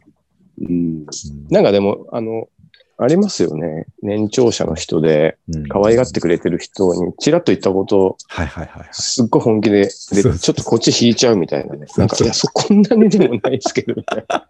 [0.60, 0.66] うん。
[0.66, 1.06] うん
[1.50, 2.48] なんかでも、あの、
[2.96, 3.86] ありますよね。
[4.02, 8.88] 年長者の人で、うん可愛がってくれてる人に、ちらっと言ったことを、はいはいはいはい。
[8.92, 11.86] すっごい本気で、で、ちょっとこっち引いちゃうみたいなね。
[11.96, 14.46] なんか、いや、そ、こんなにでもないですけど、みたいな。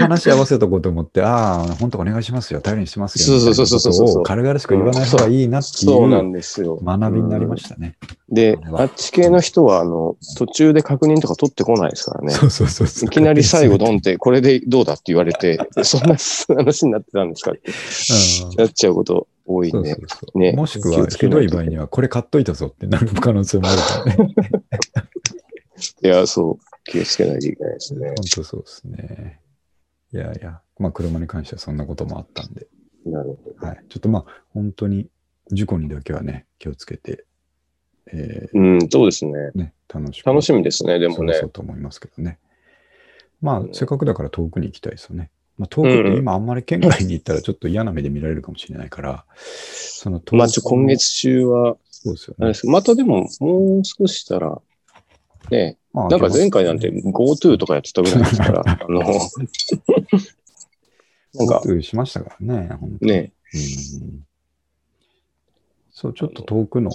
[0.00, 3.38] 話し合わせとこうと思って、ああ、本当お願いしますよ、頼りにしますよ。
[3.38, 6.76] そうそうそうそうそう軽々しく言わない方がいいなっていそうなうんですよ。
[6.82, 7.96] 学びになりましたね。
[8.30, 12.32] であっち系の人は、あの、途中で確認とか取ってこないですからね。
[12.32, 13.06] そうそうそう。
[13.06, 16.16] いきなり最後ドンって、これでどうだって言われて、そんな
[16.56, 19.96] 話になってたんですかってうんなっちゃうこと多いんで
[20.34, 24.34] ねもしくはひどい場合には、これ買っといたぞってなる可能性もあるからね。
[26.02, 28.16] いや、そう、気をつけないといけないですね本。
[28.36, 29.40] 当そうですね。
[30.12, 32.68] いやいや、まあ車に関してはそんなこともあったんで、
[33.04, 33.66] なるほど。
[33.66, 33.84] はい。
[33.88, 35.08] ちょっとまあ本当に
[35.50, 37.24] 事故にだけはね、気をつけて、
[38.12, 39.32] えうん、そうですね。
[39.54, 40.26] ーね、楽しく。
[40.26, 41.46] 楽しみですね、でもねそ。
[41.46, 42.38] うと思いますけどね。
[43.40, 45.30] まあう、んせっかくだから遠くに行きたいですよね。
[45.56, 52.52] まあ、遠くって今あんまり県外に行ったらちょっと嫌な目で見られるかもしれないから、 そのまあ、今月中は、そうですよね。
[52.64, 54.60] またでも、もう少ししたら、
[55.50, 59.00] ね、まあなんか前回なんて GoTo とかやってたぐらいですから、 あの、
[61.34, 63.12] なんか、GoTo しましたからね、本当に。
[63.12, 64.26] ね、うん。
[65.92, 66.90] そう、ちょっと遠くの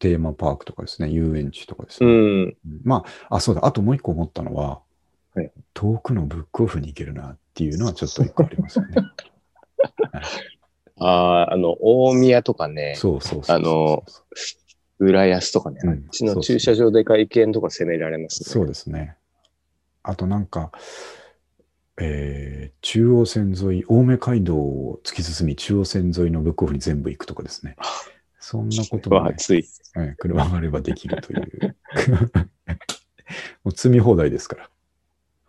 [0.00, 2.12] テーマパークとかですね、遊園地とかですうね。
[2.12, 4.80] ん、まあ、あ、そうだ、あともう一個思ったのは、
[5.34, 8.94] はい遠くのブックオフに行けるなっていうのはちょっと一個ありますよね。
[10.98, 11.06] あ
[11.48, 13.56] あ、あの、大宮とかね、そうそうそう。
[13.56, 14.04] あの
[14.98, 18.52] 浦安とかね、うんあっちの駐車場で会見とか攻められますね。
[18.52, 19.16] そうですね。
[20.02, 20.72] あとなんか、
[22.00, 27.76] えー中央線沿い、青梅街道を突き進み、中央線沿いのブックオフに全部行くとかですね。
[28.38, 29.64] そんなことも、ね、 は熱い。
[29.94, 31.76] はい車があればできるという。
[33.64, 34.70] もう積み放題ですから。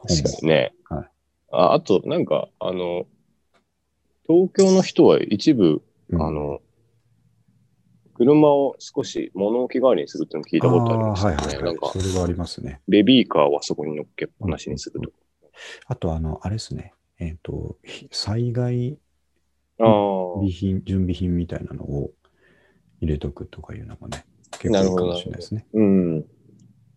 [0.08, 0.74] 本確かにね。
[0.90, 1.12] はい
[1.54, 3.06] ああと、なんか、あの、
[4.26, 6.62] 東京の人は一部、うんあの、
[8.14, 11.36] 車を少し物置代わりにするっていうのを聞いたことありますあね。
[11.36, 11.66] ーはいはいはい。
[11.66, 12.82] なんかそ、れはありますね。
[12.88, 15.12] ベビーカーはそこに乗っけっぱなしにすると。
[15.88, 16.94] あと、あの、あれですね。
[17.20, 18.98] えっ、と、ひ災害
[19.78, 22.12] 備品、準備品みたいなのを
[23.02, 24.26] 入れとくとかいうのもね、
[24.60, 25.66] 結構いいかもしれないですね。
[25.74, 26.26] うん。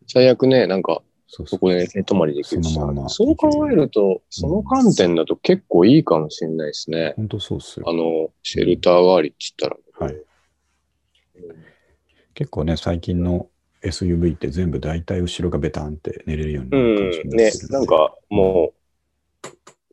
[0.06, 1.02] 最悪ね、なんか、
[1.36, 1.58] そうそ。
[1.58, 7.14] こで寝泊まりできるしそのままそう考えると、その観点だと結構いいかもしれないですね。
[7.16, 7.92] 本当そうっすよあ。
[7.92, 10.06] の、シェルター代わりって言ったら。
[10.06, 10.16] はい。
[12.34, 13.48] 結構ね、最近の
[13.82, 17.36] SUV って全部大体後ろがベタンって寝れるようになうるかもしれん。
[17.36, 18.72] ねなんかも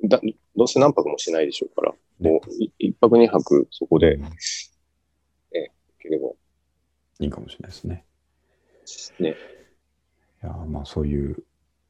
[0.03, 0.21] う、だ
[0.55, 4.31] どうせ何泊もしないでしょうから、ねもうい一泊二泊そこでうん行
[5.99, 6.29] ければ。
[7.19, 8.05] いいかもしれないですね。
[9.19, 9.35] ね。
[10.43, 11.43] いやーまあそういう、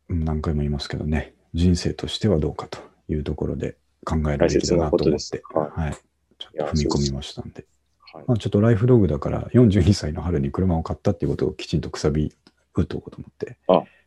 [0.10, 5.94] うん何回も言いますけどね、人生としてはどうかというところで考えるべきだなと思って、ははい。
[6.38, 7.66] ちょっと踏み込みましたんで。
[8.14, 8.24] はい。
[8.28, 12.34] まあ、ちょっとライフログだから42歳の春に車を買ったっていうことをきちんとくさび
[12.76, 13.58] 打っとこうと思って。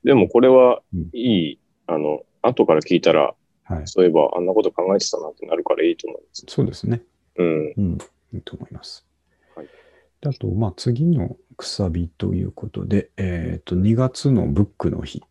[0.04, 3.34] でもこれはうんいい、あの、後から聞いたら、
[3.64, 3.82] はい。
[3.86, 6.44] そういえばあんなこと考えてたなってなるからいいと思います。
[6.48, 7.02] そうですね。
[7.36, 7.72] うん。
[7.76, 7.98] うん、
[8.34, 9.06] いいと思います。
[10.26, 15.26] あと、まあ、次のくさびということで、えっ、と、2月のブックの日の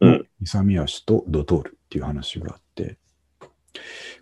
[0.00, 2.96] うん勇み足とドトールっていう話があって、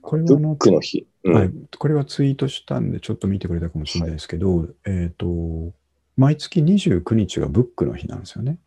[0.00, 1.06] これはのックの日。
[1.24, 1.34] うん。
[1.34, 5.74] はい、これはツイートしたんで、ちょっと見てくれたかもしれないですけど、えっ、と、
[6.16, 8.58] 毎月29日がブックの日なんですよね。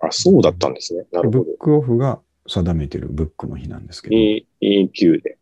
[0.00, 1.06] あ、そうだったんですね。
[1.10, 1.44] なるほど。
[1.44, 4.16] ブックオフが定めてるブックの日なんですけど。
[4.16, 5.38] E- EQ で。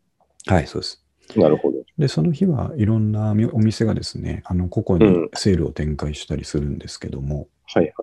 [0.47, 1.02] はい、そうです。
[1.35, 1.77] なるほど。
[1.97, 7.93] で、その日はいろんなお店がですね、あの、個々にセールを展開したりするんですけども、はいはい。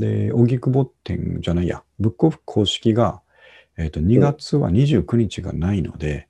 [0.00, 3.22] で、荻窪店じゃないや、ブックオフ公式が、
[3.78, 6.28] えっ、と、2月は29日がないので、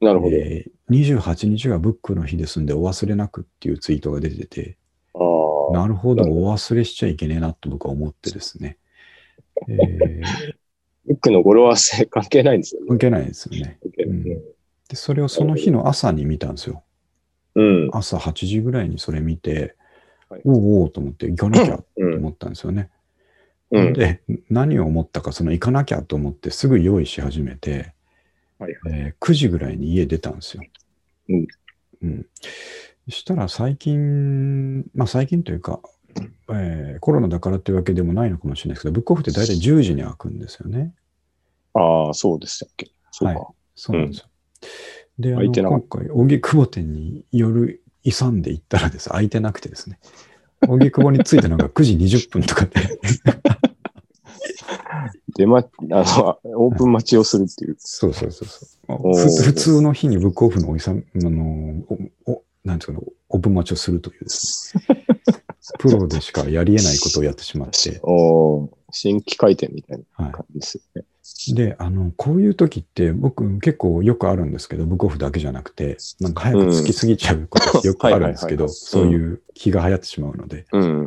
[0.00, 0.36] なるほど。
[0.36, 4.76] えー28日がブックの日ですんでお忘れなくっていうツイートが出てて、
[5.14, 5.72] ああ。
[5.72, 8.76] なるほど、お忘れしちゃいけねえなと僕は思ってですね。
[9.68, 10.22] えー、
[11.06, 12.88] ブックの語呂合わせ関係ないんですよね。
[12.88, 13.78] 関係ないですよね。
[13.80, 14.40] 関係ない
[14.90, 16.82] で、それをその日の朝に見たんですよ。
[17.54, 17.90] うん。
[17.92, 19.76] 朝8時ぐらいにそれ見て、
[20.28, 22.14] はいおうおうと思って行かなきゃとうん。
[22.18, 22.88] 思ったんですよね。
[23.72, 23.92] うん。
[23.92, 27.94] で、何を思ったか、その行かなきゃと思ってすぐ用意し始めて、
[28.58, 30.62] はいえー9時ぐらいに家出たんですよ。
[31.28, 31.46] うん。
[32.02, 32.26] うん。
[33.08, 35.80] そしたら最近、まあ最近というか、
[36.50, 40.92] えーコロナだからっていうわけでもないのかもしれないですけど、ブックオフって大体10時に開くんですよね。
[41.74, 42.90] ああ、そうでしたっけ。
[43.12, 43.38] そうか。
[43.38, 44.26] はいそうなんですよ。
[45.18, 49.98] で、あの今回、荻窪店に夜勇んで行ったらです、開いてなくてですね、
[50.68, 52.80] 荻窪に着いたのが 9時20分とかで、
[55.36, 55.62] で、ま、あ
[56.44, 57.76] の、オープン待ちをするっていう。
[57.78, 59.42] そうそうそうそう。
[59.42, 61.84] 普通の日にブックオフのおいさん、あの、
[62.26, 65.06] お、おなんていうかな、オープン待ちをするというですね、
[65.78, 71.02] プロでしかやり得ないことをやってしまって、おー新規開店みたいなは感じですよね。
[71.02, 71.04] い。
[71.54, 81.04] で、あの、こういう時って僕結構よくあるんですけど、ブックオフだけじゃなくて、なんか早く着きすぎちゃうこと よくあるんですけど、そういう気が流行ってしまうので、うん。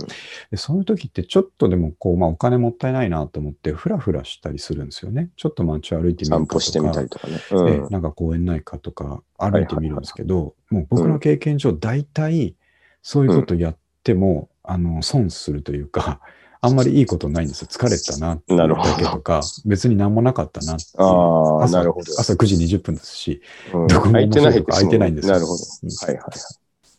[0.51, 5.29] でそういう時ってちょっとでもこう、まあ、お金もったいないなと思って、ふらふらしたりするんですよね。
[5.35, 6.47] ちょっと街を歩いてみるかとか。
[6.47, 7.39] 散歩してみたりとかね。
[7.51, 7.85] えうん。
[7.85, 12.55] えなんか公園ないかとか歩いてみるんですけど、もう僕の経験上、大体
[13.01, 16.21] そういうことやっても、あの損するというか、
[16.65, 17.67] あんまりいいことないんですよ。
[17.69, 22.05] 疲れたななるほどだけとか、別に何もなかったなああ、朝なるほど。
[22.17, 23.41] 朝9時20分ですし、
[23.73, 25.63] うんどこも空いてない空いてないんですよなるほど。
[25.83, 26.31] うんはいはい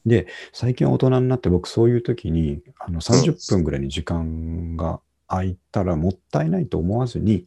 [0.04, 7.46] で、最近大人になって僕そういう時にあの30分ぐらいに時間が空いたらもったいないと思わずに、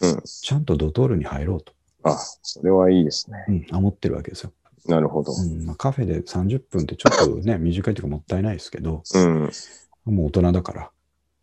[0.00, 3.66] うんちゃんとドトールに入ろうと、あ、それはいいですね。
[3.70, 4.52] うん思ってるわけですよ。
[4.86, 5.30] なるほど。
[5.30, 9.42] うんまあ、カフェで30分ってちょっとね、短いというかもったいないですけど、うん。
[9.42, 9.50] うん
[10.06, 10.90] もう大人だから、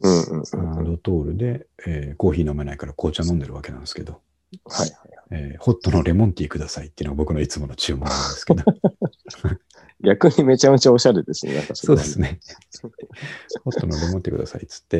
[0.01, 0.43] うんうん
[0.75, 0.85] あうん。
[0.85, 4.21] ドトールで、えーコーヒー飲めないから紅茶飲んでるわけなんですけど、
[4.65, 5.09] はいはい。
[5.31, 8.63] えーホットのレモンティーくださいっていうのが僕のいつもの注文なんですけど、
[10.03, 11.55] 逆にめちゃめちゃおしゃれですね。
[11.55, 12.39] なんかそうですね。
[13.63, 14.99] ホットのレモンティーくださいっつって、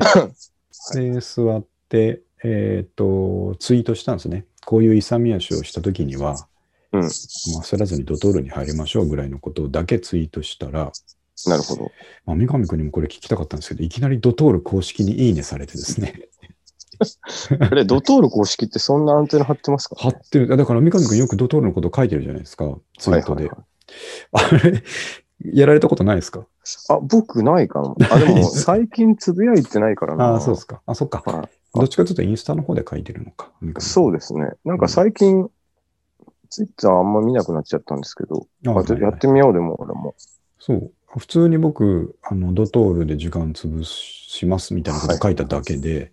[0.94, 4.46] で、座って、えっ、と、ツイートしたんですね。
[4.66, 6.48] こういう勇み足をしたときには、
[6.92, 7.02] うん。
[7.02, 10.92] まあ、焦らずにドトールに入りましょうぐらいのことだけツイートしたら、
[11.46, 11.92] なるほど。
[12.26, 16.30] まあ、三上君にもこれ聞きたかったんですけど、いきなりドトール公式にいいねされてですね、
[17.60, 19.96] あれ、ドトール公式ってそんなアンテナ張ってますか？
[20.00, 20.48] 貼ってる。
[20.48, 22.66] だから三上君よくドトールのこと書いてるじゃないですか、
[22.98, 23.46] ツイートで。
[23.48, 23.66] はいはい
[24.34, 24.84] あれ、
[25.54, 26.46] やられたことないですか？
[26.90, 27.96] あ、僕ないかな。
[28.12, 30.26] あ、でも最近つぶやいてないからな。
[30.32, 30.82] ああ、そうですか。
[30.86, 31.22] あ、そっか。
[31.26, 33.52] はいどっちかというとインスタの方で書いてるのか。
[33.80, 34.50] そうですね。
[34.66, 35.48] なんか最近、
[36.50, 40.16] ツイッターあんま見なくなっちゃったんですけど、ああはいはいやってみようでも、俺も。
[40.60, 40.92] そう。
[41.08, 46.12] 普通に僕、あの、ドトールで時間潰しますみたいなこと書いただけで、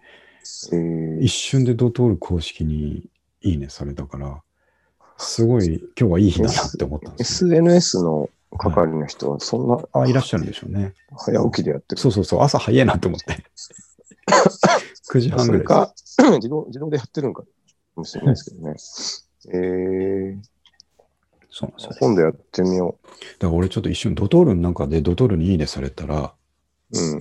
[0.73, 3.09] えー一瞬でドトール公式に
[3.41, 4.43] いいねされたから、
[5.17, 8.29] すごい今日はいい日だなって思ったんですよ、 SNS の
[8.59, 10.95] 係の人はそんなあ、いらっしゃるんでしょうね。
[11.17, 12.01] 早起きでやってる。
[12.01, 13.45] そうそうそう、朝早いなと思って。
[15.11, 17.45] 9時半そぐらいれか、自動、自動でやってるんか
[17.97, 18.77] もしれないですけどね。
[19.53, 20.43] えー、
[21.55, 21.97] そうなんですよね。
[22.01, 22.99] 今度やってみよ
[23.39, 26.35] だから俺ちょっと一瞬ドトールの中でドトールにいいねされたら、
[26.93, 26.99] う。
[26.99, 27.21] うん。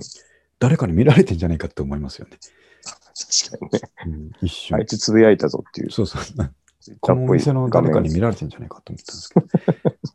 [0.58, 2.36] 誰かに見られてんじゃないかって思いますよね。
[3.48, 3.90] 確かにね。
[4.06, 4.76] うん、一瞬。
[4.76, 5.90] あいつつぶやいたぞっていう。
[5.92, 6.22] そうそう。
[7.00, 9.46] このお店の画面誰かに見られてんじゃないかと思ったんですけど、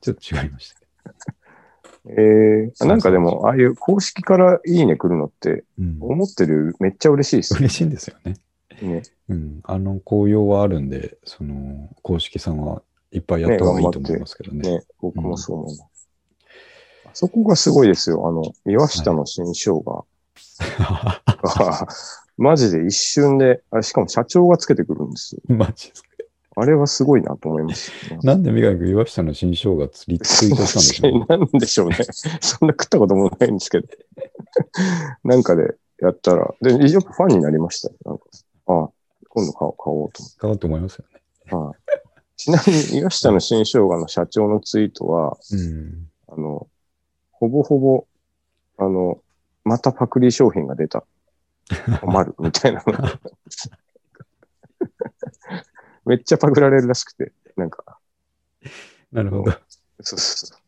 [0.02, 0.86] ちょっと違いましたけ
[2.10, 5.84] えー、なんかでも、ああいう公式からいいね来るのって、ど。
[5.84, 8.36] うん、思ってるめっちゃ嬉しいです嬉しいんですよね。
[8.82, 9.04] ね。
[9.30, 9.60] うん。
[9.64, 12.82] あの、紅葉はあるんで、その、公式さんは
[13.12, 14.78] いっぱいやった方がいいと思いますけどね。
[14.78, 15.76] ね、僕もそう思う。
[17.06, 18.28] あそこがすごいですよ。
[18.28, 20.04] あの、岩下の新生姜が、
[22.38, 25.42] マジで一瞬で、あれしかも社長がつけてくるんですよ。
[25.48, 26.10] マジですか。
[26.56, 28.20] あれはすごいなと思います、ね。
[28.22, 31.98] なんで三上君、岩下の新生姜ツリツイートしたんでしょう、ね、 なんでしょうね。
[32.42, 33.88] そんな食ったこともないんですけど。
[35.24, 37.96] なんかでやったら、で、よくファンになりましたよ。
[38.06, 38.26] なんか、
[38.68, 38.90] あ
[39.30, 39.72] 今度買お
[40.06, 41.22] う買おうと思いますよね。
[41.58, 41.99] はい
[42.40, 46.10] ちなみに、岩下の新生姜の社長のツイートは、うん。
[46.30, 46.68] あの、
[47.32, 48.08] ほぼほぼ、
[48.78, 49.22] あの、
[49.66, 51.04] またパクリ商品が出た。
[52.00, 52.94] 困る、 みたいなの。
[56.06, 58.00] めっちゃパクられるらしくて、なんか、
[59.12, 59.52] なるほど。
[60.02, 60.60] そうそうそう。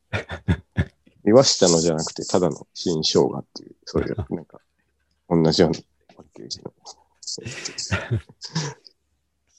[1.25, 4.59] 岩下のじゃなくて、ただの新生姜っていう、そういう、なんか、
[5.29, 5.79] 同じような
[6.17, 6.73] パッケージの。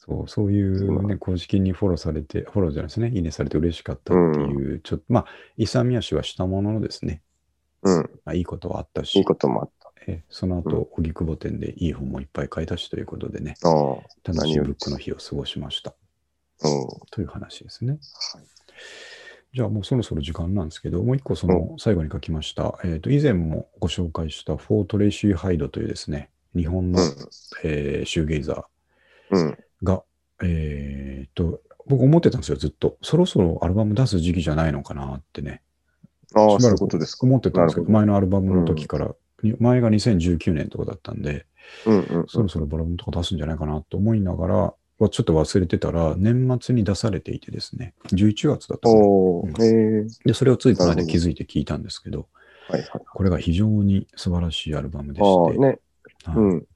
[0.04, 5.26] そう、そういうね、公式にフォローされて、フォローじゃないですね、いいねされて嬉しかったっていう、ちょっと、まあ、
[5.56, 7.22] 勇み足はしたもののですね、
[7.82, 8.10] うん。
[8.24, 9.70] まあ、いいことはあったし、いいこともあっ
[10.06, 13.68] えその後、荻窪店でいい本もいっぱい買い出しということでね、た。
[13.68, 13.96] ああ。
[14.24, 15.94] 楽しいブックの日を過ごしました
[16.64, 16.88] うん。
[17.10, 17.92] という話ですね。
[17.92, 17.96] は
[18.40, 18.44] い
[19.54, 26.98] じゃあもうそろそろ時間なんですけど、もう一個その最後に書きました、えっ、と、以前もご紹介した For Tracy Hyde というですね、日本の、
[27.62, 28.66] えーシューゲイザ
[29.30, 29.42] うん。
[29.42, 29.58] うん。
[29.82, 30.02] ーが、
[30.42, 32.96] えっ、と、僕思ってたんですよ、ずっと。
[33.02, 35.62] そろそろアルバム出す時期じゃないのかなってね。
[36.34, 37.26] ああ、そういうことですか。
[37.26, 41.46] 思ってたんですけど、前のアルバムの時から、に前が2019年とかだったんで、
[41.86, 42.26] うんうん。
[42.28, 50.06] そろそろアルバムとか出すんじゃないかなと思いながら、はちょっと忘れてたら、年末に出されていてですね、11月だったかなおー、へえ。
[50.24, 52.28] で、それをついこの間気づいて聞いたんですけど、
[52.68, 53.02] はいはい。
[53.12, 55.66] これが非常に素晴らしいアルバムでして、ね。
[55.66, 56.66] はいうん。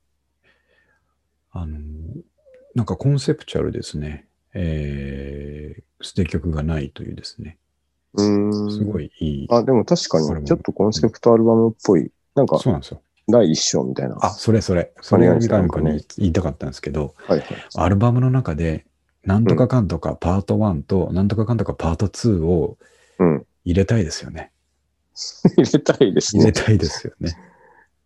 [1.52, 2.35] あのー
[2.76, 7.56] なんかコンセプチュアルですね、えー、捨て曲がないというですね、
[8.12, 8.70] うーん。
[8.70, 9.46] すごいいい。
[9.50, 13.00] あ、でも確かに、ちょっとコンセプトアルバムっぽい、なんかそうなんですよ。
[13.28, 14.18] 第一章みたいな。
[14.20, 14.92] あ、それそれ。
[15.00, 17.48] それを三上かねに言いたかったんですけど、はいはい。
[17.76, 18.84] アルバムの中で、
[19.24, 22.76] なんとかかんとかパート1と、なんとかかんとかパート2を
[23.18, 23.46] うん。
[23.64, 24.52] 入れたいですよね。
[25.56, 26.42] 入れたいですね。
[26.42, 27.34] 入れたいですよね。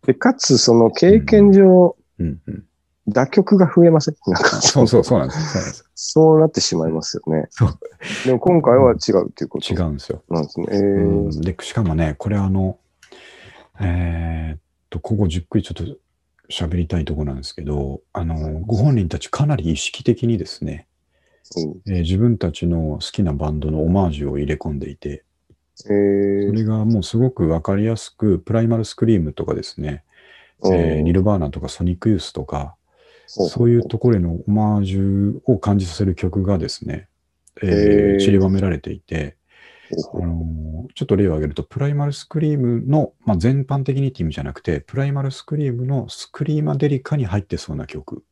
[0.05, 2.65] で、かつ、その経験上、うんうん。
[3.07, 4.15] 打曲が増えません？
[4.27, 5.85] なんか、そうそう、そうなんです。
[5.95, 7.47] そうなってしまいますよね。
[7.49, 7.79] そう。
[8.25, 10.23] でも今回は違うっていうこと違うんですよ。
[10.29, 10.67] なんですね。
[10.71, 12.77] えうーん、で、しかもね、これあの、
[13.79, 15.97] えーっと、ここじっくりちょっと
[16.49, 20.87] 喋りたいところなんですけど、あの、ご本人たちかなり意識的にですね、
[21.55, 25.23] うんえー自分たちの好きなバンドのオマージュを入れ込んでいて、
[25.85, 30.03] えーそれがもうすごくわかりやすく、プライマルスクリームとかですね、
[30.63, 32.75] えーニルバーナとかソニックユースとか、
[33.31, 37.07] そういうところへのオマージュを感じさせる曲がですね、
[37.63, 39.37] えー散りばめられていて、
[40.13, 48.23] あのーちょっと例を挙げると、プライマルスクリームの、まあ、全般的にって意味じゃなくて、プライマルスクリームのスクリーマデリカに入ってそうな曲。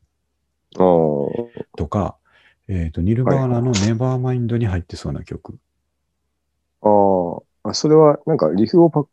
[0.75, 1.47] あー。
[1.77, 2.17] とか、
[2.67, 5.57] えっ、と、ニルバーナのネバーマインドに入ってそうな曲。
[6.81, 7.43] あー。
[7.63, 9.07] あ、それはなんかリフをパッ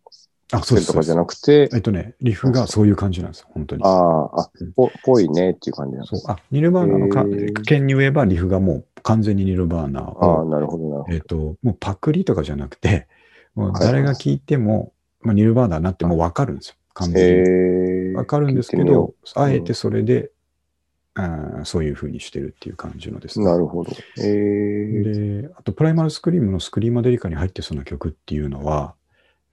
[0.53, 0.88] あ、そうです。
[0.88, 3.82] クとかじゃなくてえっとね、リフがそういう感じなんですよ、本当に。
[3.84, 6.16] ああ、あうん、ぽ、ぽいねっていう感じなんです。
[6.16, 13.09] そうあニルバーナのかへー件に言えば、リフがもう完全にニルバーナああ、を、なるほど、なるほえっ、と、もうパクリとかじゃなくて、
[13.55, 17.18] もう誰が聞いても、まあ、ニルバーナになってもう分かるんですよ、完ど。
[17.18, 18.14] 全に。
[18.14, 20.30] わかるんですけど、あえてそれで、
[21.14, 23.51] あーそういう風にしてるっていう感じのですうね。
[23.51, 23.90] なるほど。
[24.18, 25.42] ええ。
[25.42, 29.05] で、あと、プライマルスクリームのスクリーマデリカに入ってそうな曲っていうのは、うん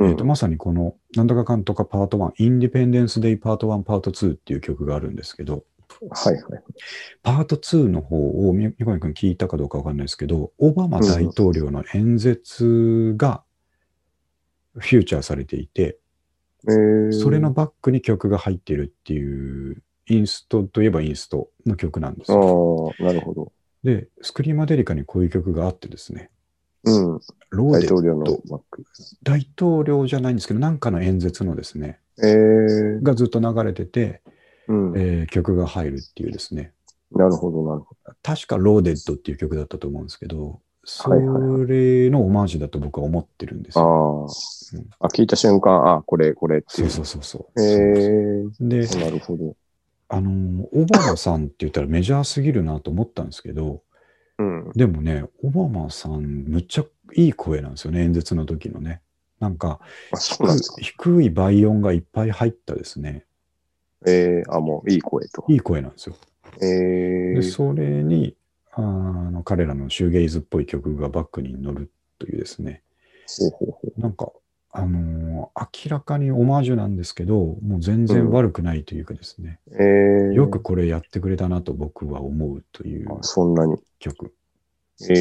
[0.10, 5.66] えーとまさにこの、なんとかかんとかパート1、インディペンデンスデイパート1、パート2っていう曲があるんですけど、
[6.10, 6.44] はいはい。
[7.22, 13.44] パート2の方を、み三上君聞いたかどうかわかんないですけど、オバマ大統領の演説が
[14.78, 16.00] フューチャーされていて、
[16.68, 17.12] ええ。
[17.12, 22.94] それのバックに曲が入ってるっていう、インストといえばインストの曲なんですよ。
[23.00, 23.52] ああ、なるほど。
[23.84, 26.30] で、スクリーマデリカにこういう曲があってですね、
[26.84, 27.20] うん。
[27.50, 28.84] ローデ大統領のとバック。
[29.24, 33.00] 大統領じゃないんですけど、なんかの演説のですね、ええ。
[33.02, 34.22] がずっと流れてて、
[34.68, 34.94] うん。
[34.98, 36.74] えー曲が入るっていうですね、
[37.12, 43.84] なるほど、なるほ確かローデッドっていう曲だったと思うんですけど、そはいはいれのオマージュだと僕は思ってるんですよ。
[43.84, 43.90] ど。
[43.90, 44.28] うんあ
[45.02, 45.06] あ。
[45.08, 46.90] あ、聞いた瞬間、あ、これ、これってそいうう。
[46.90, 47.62] そうそうそう。
[47.62, 48.46] ええ。
[48.60, 49.56] で、なるほど。
[50.10, 53.82] あのー、オバマさんって言ったらメジャーすぎるなと思ったんですけど、
[54.40, 54.72] うん。
[54.74, 59.02] でもね、オバマさん、むっちゃいい声なんですよね、演説の時のね。
[59.40, 59.80] なんか、
[60.12, 60.18] ん。
[60.82, 63.26] 低い倍音がいっぱい入ったですね、
[64.06, 64.44] ええ。
[64.50, 65.46] あ、もう、いい声と。
[65.48, 66.16] いい声なんですよ。
[66.62, 67.42] ええで、。
[67.42, 68.36] それに、
[68.76, 72.82] あの彼らのシューゲイズっぽい曲がバックに乗るというですね、
[73.40, 74.02] ほうほうほう。
[74.02, 74.32] なんか、
[74.76, 80.34] あのー明らかにオマージュなんですけど、もう全然悪くないというかですね、ええ。
[80.34, 83.78] よくこれやってくれたなと僕は思うというあそんなに。
[84.00, 84.34] 曲。
[85.10, 85.14] え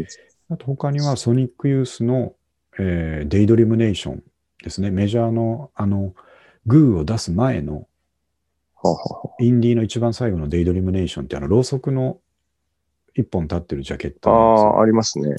[0.00, 0.06] え。
[0.50, 2.34] あと他にはソニックユースの、
[2.78, 4.22] えーデイドリムネーション
[4.62, 4.90] ですね。
[4.90, 6.14] メジャーのあの
[6.66, 7.86] グーを出す前の
[9.40, 12.18] インディーの一番最後のデイドリムネーションってあのろうそくの
[13.14, 15.36] 一本立ってるジャケットああ、ありますね。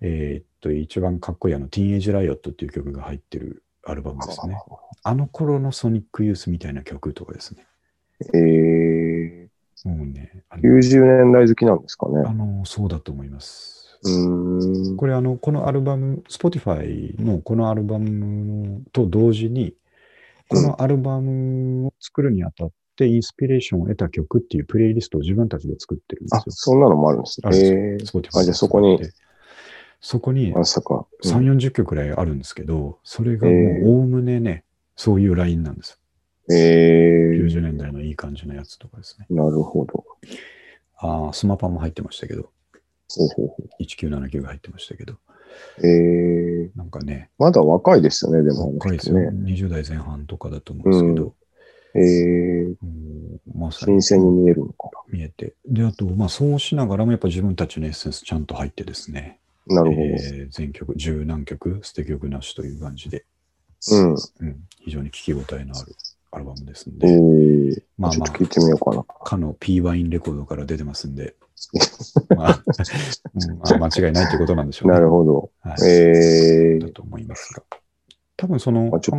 [0.00, 4.56] えーっと、一番かっこいいあの、ティーンエイジ・ライオットっていう曲が入ってるアルバムですね。
[5.04, 7.66] あの頃のソニックユースみたいな曲とかですね。
[8.34, 9.48] ええ
[9.84, 12.22] もうね、あの、90年代好きなんですかね。
[12.24, 13.98] あのそうだと思います。
[14.04, 14.96] うーん。
[14.96, 19.74] これあの、このアルバム、Spotify のこのアルバムと同時に、
[20.48, 26.52] このアルバムを作るにあたっってインスピレーションを得た曲っていうプレイリストを自分たちで作ってるんであす、よ。
[26.52, 27.50] そんなのもあるんですね。
[27.50, 29.10] あえーあじゃあそこにで
[30.00, 31.06] そこにまさか。
[31.24, 34.64] うん3、40曲くらいあるんですけど、それがもえーうおおむねね、
[34.96, 35.96] そういうラインなんですよ。
[36.54, 39.26] えー、90年代のいい感じのやつとかですね。
[39.30, 40.04] なるほど。
[40.98, 42.50] ああ、スマパンも入ってましたけど、
[43.16, 48.74] ほうほうほ1979が入ってましたけど、うえー、なんかね、まだ若いですよね、でも。
[48.74, 49.16] 若いですよ。
[49.18, 49.28] ね。
[49.52, 51.34] 20代前半とかだと思うんですけど、
[51.94, 53.12] えー、うん
[53.54, 55.54] まさに新鮮に見えるのか見えて。
[55.66, 59.82] で、あと、まあ、そうしながらもやっぱ自分たちのエッセンスちゃんと入ってですね、な。
[59.82, 60.02] なるほど。
[60.02, 63.24] えー全曲、十何曲、捨て曲なしという感じで、
[63.90, 64.10] うん。
[64.12, 64.16] うん、
[64.80, 65.94] 非常に聴き応えのある
[66.32, 69.02] アルバムですんえで、ー、まあまあ聞いてみようかな。
[69.02, 71.34] かの P ワインレコードから出てますんで、
[72.36, 72.62] まあ、
[73.34, 74.94] うんまあ間違いないということなんでしょうね。
[74.94, 75.50] なるほど。
[75.60, 77.62] はいえー、だと思いますが。
[78.36, 79.10] 多分そのあち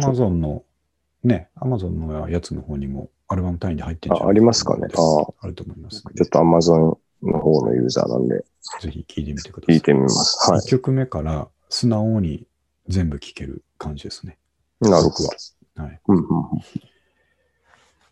[1.26, 8.44] ょっと Amazon の、ね、Amazon のやつの方にもアルバム単位で入ってるんじゃあないありますかねああると思いますんでちょっと Amazon の方のユーザーなんで、
[8.82, 9.76] ぜひ聴いてみてください。
[9.76, 10.52] 聞いてみます。
[10.52, 12.48] は1曲目から素直に
[12.88, 14.38] 全部聴ける感じですね。
[14.82, 14.90] い。
[14.90, 15.86] なるほ僕どは。。
[15.86, 16.02] はい。
[16.08, 16.26] うんうん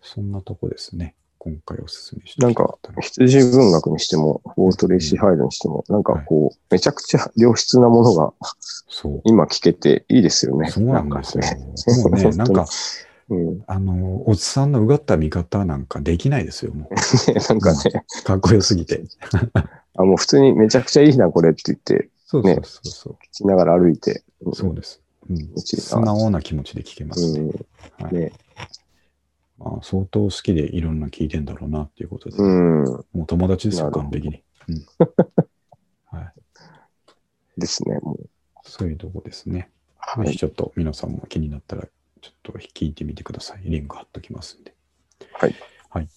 [0.04, 1.16] そんなとこですね。
[1.44, 8.32] 今回おすすめしてなんか、羊文学にしても、 For Tracy Hyde にしても、なんかこう、めちゃくちゃ良質なものが
[8.88, 9.22] そう。
[9.24, 10.70] 今聞けていいですよね。
[10.70, 11.44] そうなんですよ。
[11.44, 12.68] かもうね、 なんか、
[13.30, 13.64] うん。
[13.66, 16.82] あの、おっさんのうがった見方なんかできないですよ、も
[17.28, 17.80] ねなんかね、
[18.22, 18.24] う。
[18.24, 19.04] かっこよすぎて。
[19.98, 23.14] あ、もう普通にめちゃくちゃいいな、これって言って、そうそうそうそう。
[23.14, 24.22] 聞きながら歩いて。
[24.46, 25.02] うんそうです。
[25.28, 27.48] うん、素直な気持ちで聴けます、ねうん。
[28.04, 28.32] はいね。
[29.64, 29.84] まあ。
[29.84, 32.84] 相当好きでいろんな聴いてんだろうなっていうことで、うん。
[33.14, 34.86] もう友達ですよ、完璧に、うん
[36.18, 36.22] は
[37.58, 37.60] い。
[37.60, 38.30] ですね、もう。
[38.64, 39.70] そういうとこですね。
[39.98, 40.28] はい。
[40.28, 41.88] ぜひちょっと皆さんも気になったら、
[42.22, 43.62] ちょっと聞いてみてください。
[43.64, 44.76] リンク貼っときますんで。
[45.34, 45.56] はい。
[45.90, 46.08] はい。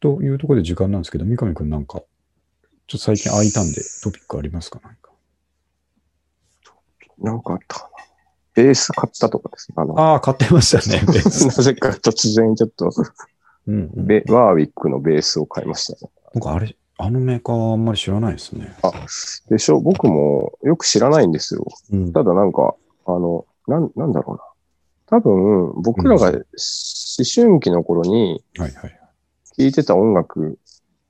[0.00, 2.06] というところで時間なんですけど、三上くんなんか、ちょっ
[2.90, 4.80] と最近空いたんでトピックありますか？
[4.82, 5.12] 何か。
[7.18, 8.07] なんかあったかな。
[8.62, 9.74] ベース買ったとかですね。
[9.78, 11.00] あの、ああ、買ってましたね。
[11.06, 12.90] ベースなぜか突然ちょっと
[13.66, 14.06] うん、うん。
[14.06, 16.10] ベ、ワーウィックのベースを買いましたね。
[16.34, 18.74] なんかあれ、あのメーカーあんまり知らないですね。
[18.82, 18.90] あ、
[19.48, 19.80] でしょ？
[19.80, 21.64] 僕もよく知らないんですよ。
[21.92, 22.12] うん。
[22.12, 22.74] ただなんか、
[23.06, 24.42] あの、なん、なんだろうな。
[25.06, 26.32] 多分、僕らが思
[27.32, 29.00] 春期の頃にはいはい。
[29.56, 30.58] 聴いてた音楽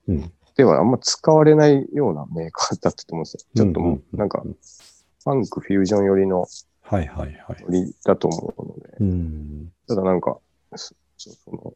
[0.06, 0.32] うん。
[0.56, 3.40] ではあんま使われないようなメーカーだったと思うんですよ。
[3.56, 6.46] ちょっともうんう、なんか、ファンク、フュージョン寄りの
[6.90, 7.94] はいはいはい。
[8.02, 9.72] だと思うので、うん。
[9.86, 10.38] ただなんか、
[10.74, 11.74] そそその、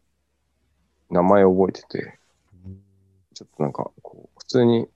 [1.11, 2.19] 名前覚えてて、
[3.35, 4.89] ちょっとなんか、こう、普通に、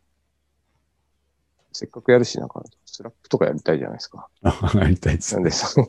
[1.73, 4.29] せっかくやるし、なんか、スラップとかやりたいじゃないですか。
[4.43, 5.45] あ、やりたいですなん。
[5.45, 5.89] で、そなん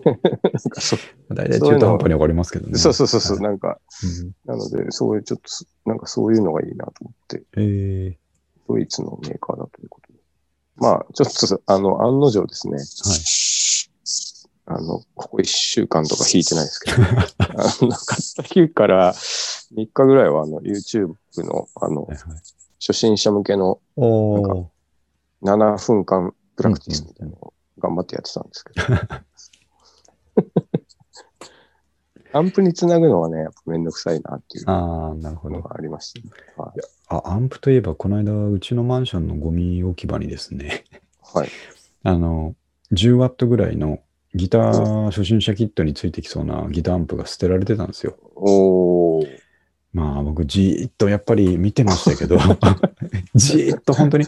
[0.69, 0.97] かそ
[1.29, 2.77] 大体中途半端に終わりますけどね。
[2.77, 8.15] そうそうそうそう、はいなんか、うんなので、そういう、ちょっとす、なんかそういうのがいいなと思って、えー、
[8.67, 10.19] ドイツのメーカーだということで。
[10.75, 13.46] まあ、ちょっと、あの、案の定ですね、はい。
[14.69, 17.05] あの、ここ1週間とか弾いてないですけど、あ
[17.81, 22.07] の、買った日から3日ぐらいは、あの、YouTube の、あの
[22.79, 24.69] 初心者向けのお
[25.41, 28.83] なんー7分間プラクティスみたいなのを頑張ってやってたんですけど。
[32.33, 35.55] アンプにつなぐのはね、やっぱめんどくさいなっていうああ、なるほど。
[35.55, 36.33] のがありましたね。
[36.57, 36.79] はい。
[37.07, 40.83] あ、アンプといえば、この間、うちのマンションのゴミ置き場にですね、
[41.23, 41.49] はい。
[42.03, 42.53] あの、
[42.91, 43.99] 10ワットぐらいの
[44.37, 48.15] ギター初心者キットについてきそうなギターアンプが捨てられてたんですよ。
[48.35, 49.27] おー。
[49.93, 52.37] まあ僕じーっとやっぱり見てましたけど、
[53.35, 54.25] じーっと本当に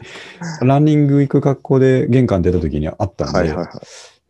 [0.62, 3.70] ランニング行く格好で玄関出た時にあったんで、はいはいはい。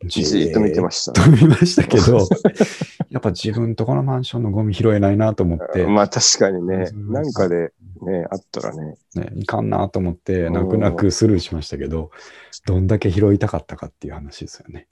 [0.06, 2.28] じーっと見てましたじーっと見ましたけど、
[3.10, 10.54] やっぱ自分とこのマンションのゴミ拾えないなと思って、まあ確かにね、うんなんかでね、あったらね、ね、いかんなと思って、うん。
[10.54, 12.12] 泣く泣くスルーしましたけど、
[12.66, 14.88] どんだけ拾いたかったかっていう話ですよね。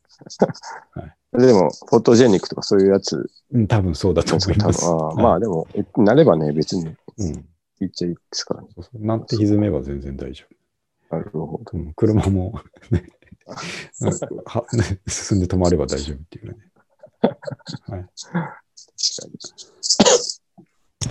[1.34, 3.30] でも、フォトジェニックとかそういうやつ。
[3.52, 4.86] うん、多分そうだと思います。
[4.86, 5.16] あーはい。
[5.24, 6.86] まあでも、えなればね、別に。
[6.86, 7.46] うん、
[7.80, 8.68] 言っちゃいいですからね。
[8.76, 9.06] そうそう。
[9.06, 10.46] なって歪めば全然大丈
[11.12, 11.46] なるほど。
[11.46, 11.78] 夫。
[11.78, 12.62] うん、車も、
[12.92, 13.04] ね、は
[15.07, 16.57] 進んで止まれば大丈夫っていうね。
[17.22, 17.36] はい、
[17.88, 18.48] 確か
[19.28, 19.34] に。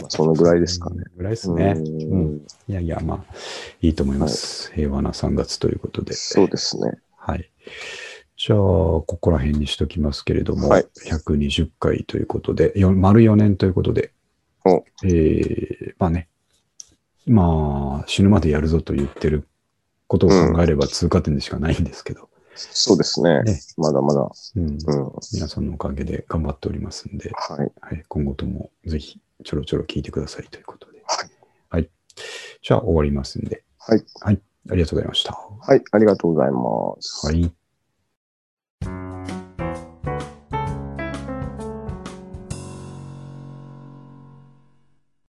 [0.01, 1.05] まあ、そのぐらいですかね。
[1.17, 1.75] ぐらいですね。
[1.77, 2.47] ううんん。
[2.69, 3.35] いやいや、まあ、
[3.81, 4.73] いいと思います。
[4.73, 6.13] 平和な3月ということで。
[6.13, 6.93] そうですね。
[7.17, 7.51] はい。
[8.37, 14.13] じゃあ、ここら辺にしときますけれども、はい120回ということで、よ丸4年ということで、
[14.65, 16.29] おえー、まあね、
[17.27, 19.49] まあ、死ぬまでやるぞと言ってる
[20.07, 23.43] ことを考えれば通過点でしかないんですけど、そうですね。
[23.43, 24.31] ねまだまだ。
[24.57, 24.77] うん、うん。
[25.33, 27.73] 皆さんのおかげで頑張っておりますんで、はい。
[27.81, 31.03] はい、今後ともぜひちょろちょろ聞いてくださいということで。
[31.07, 31.31] はい。
[31.69, 31.91] はい。
[32.63, 33.63] じゃあ終わりますんで。
[33.79, 34.05] はい。
[34.21, 34.41] はい。
[34.71, 35.39] ありがとうございました。
[35.61, 36.61] はい、ありがとうございま
[37.01, 37.27] す。
[37.27, 37.53] はい。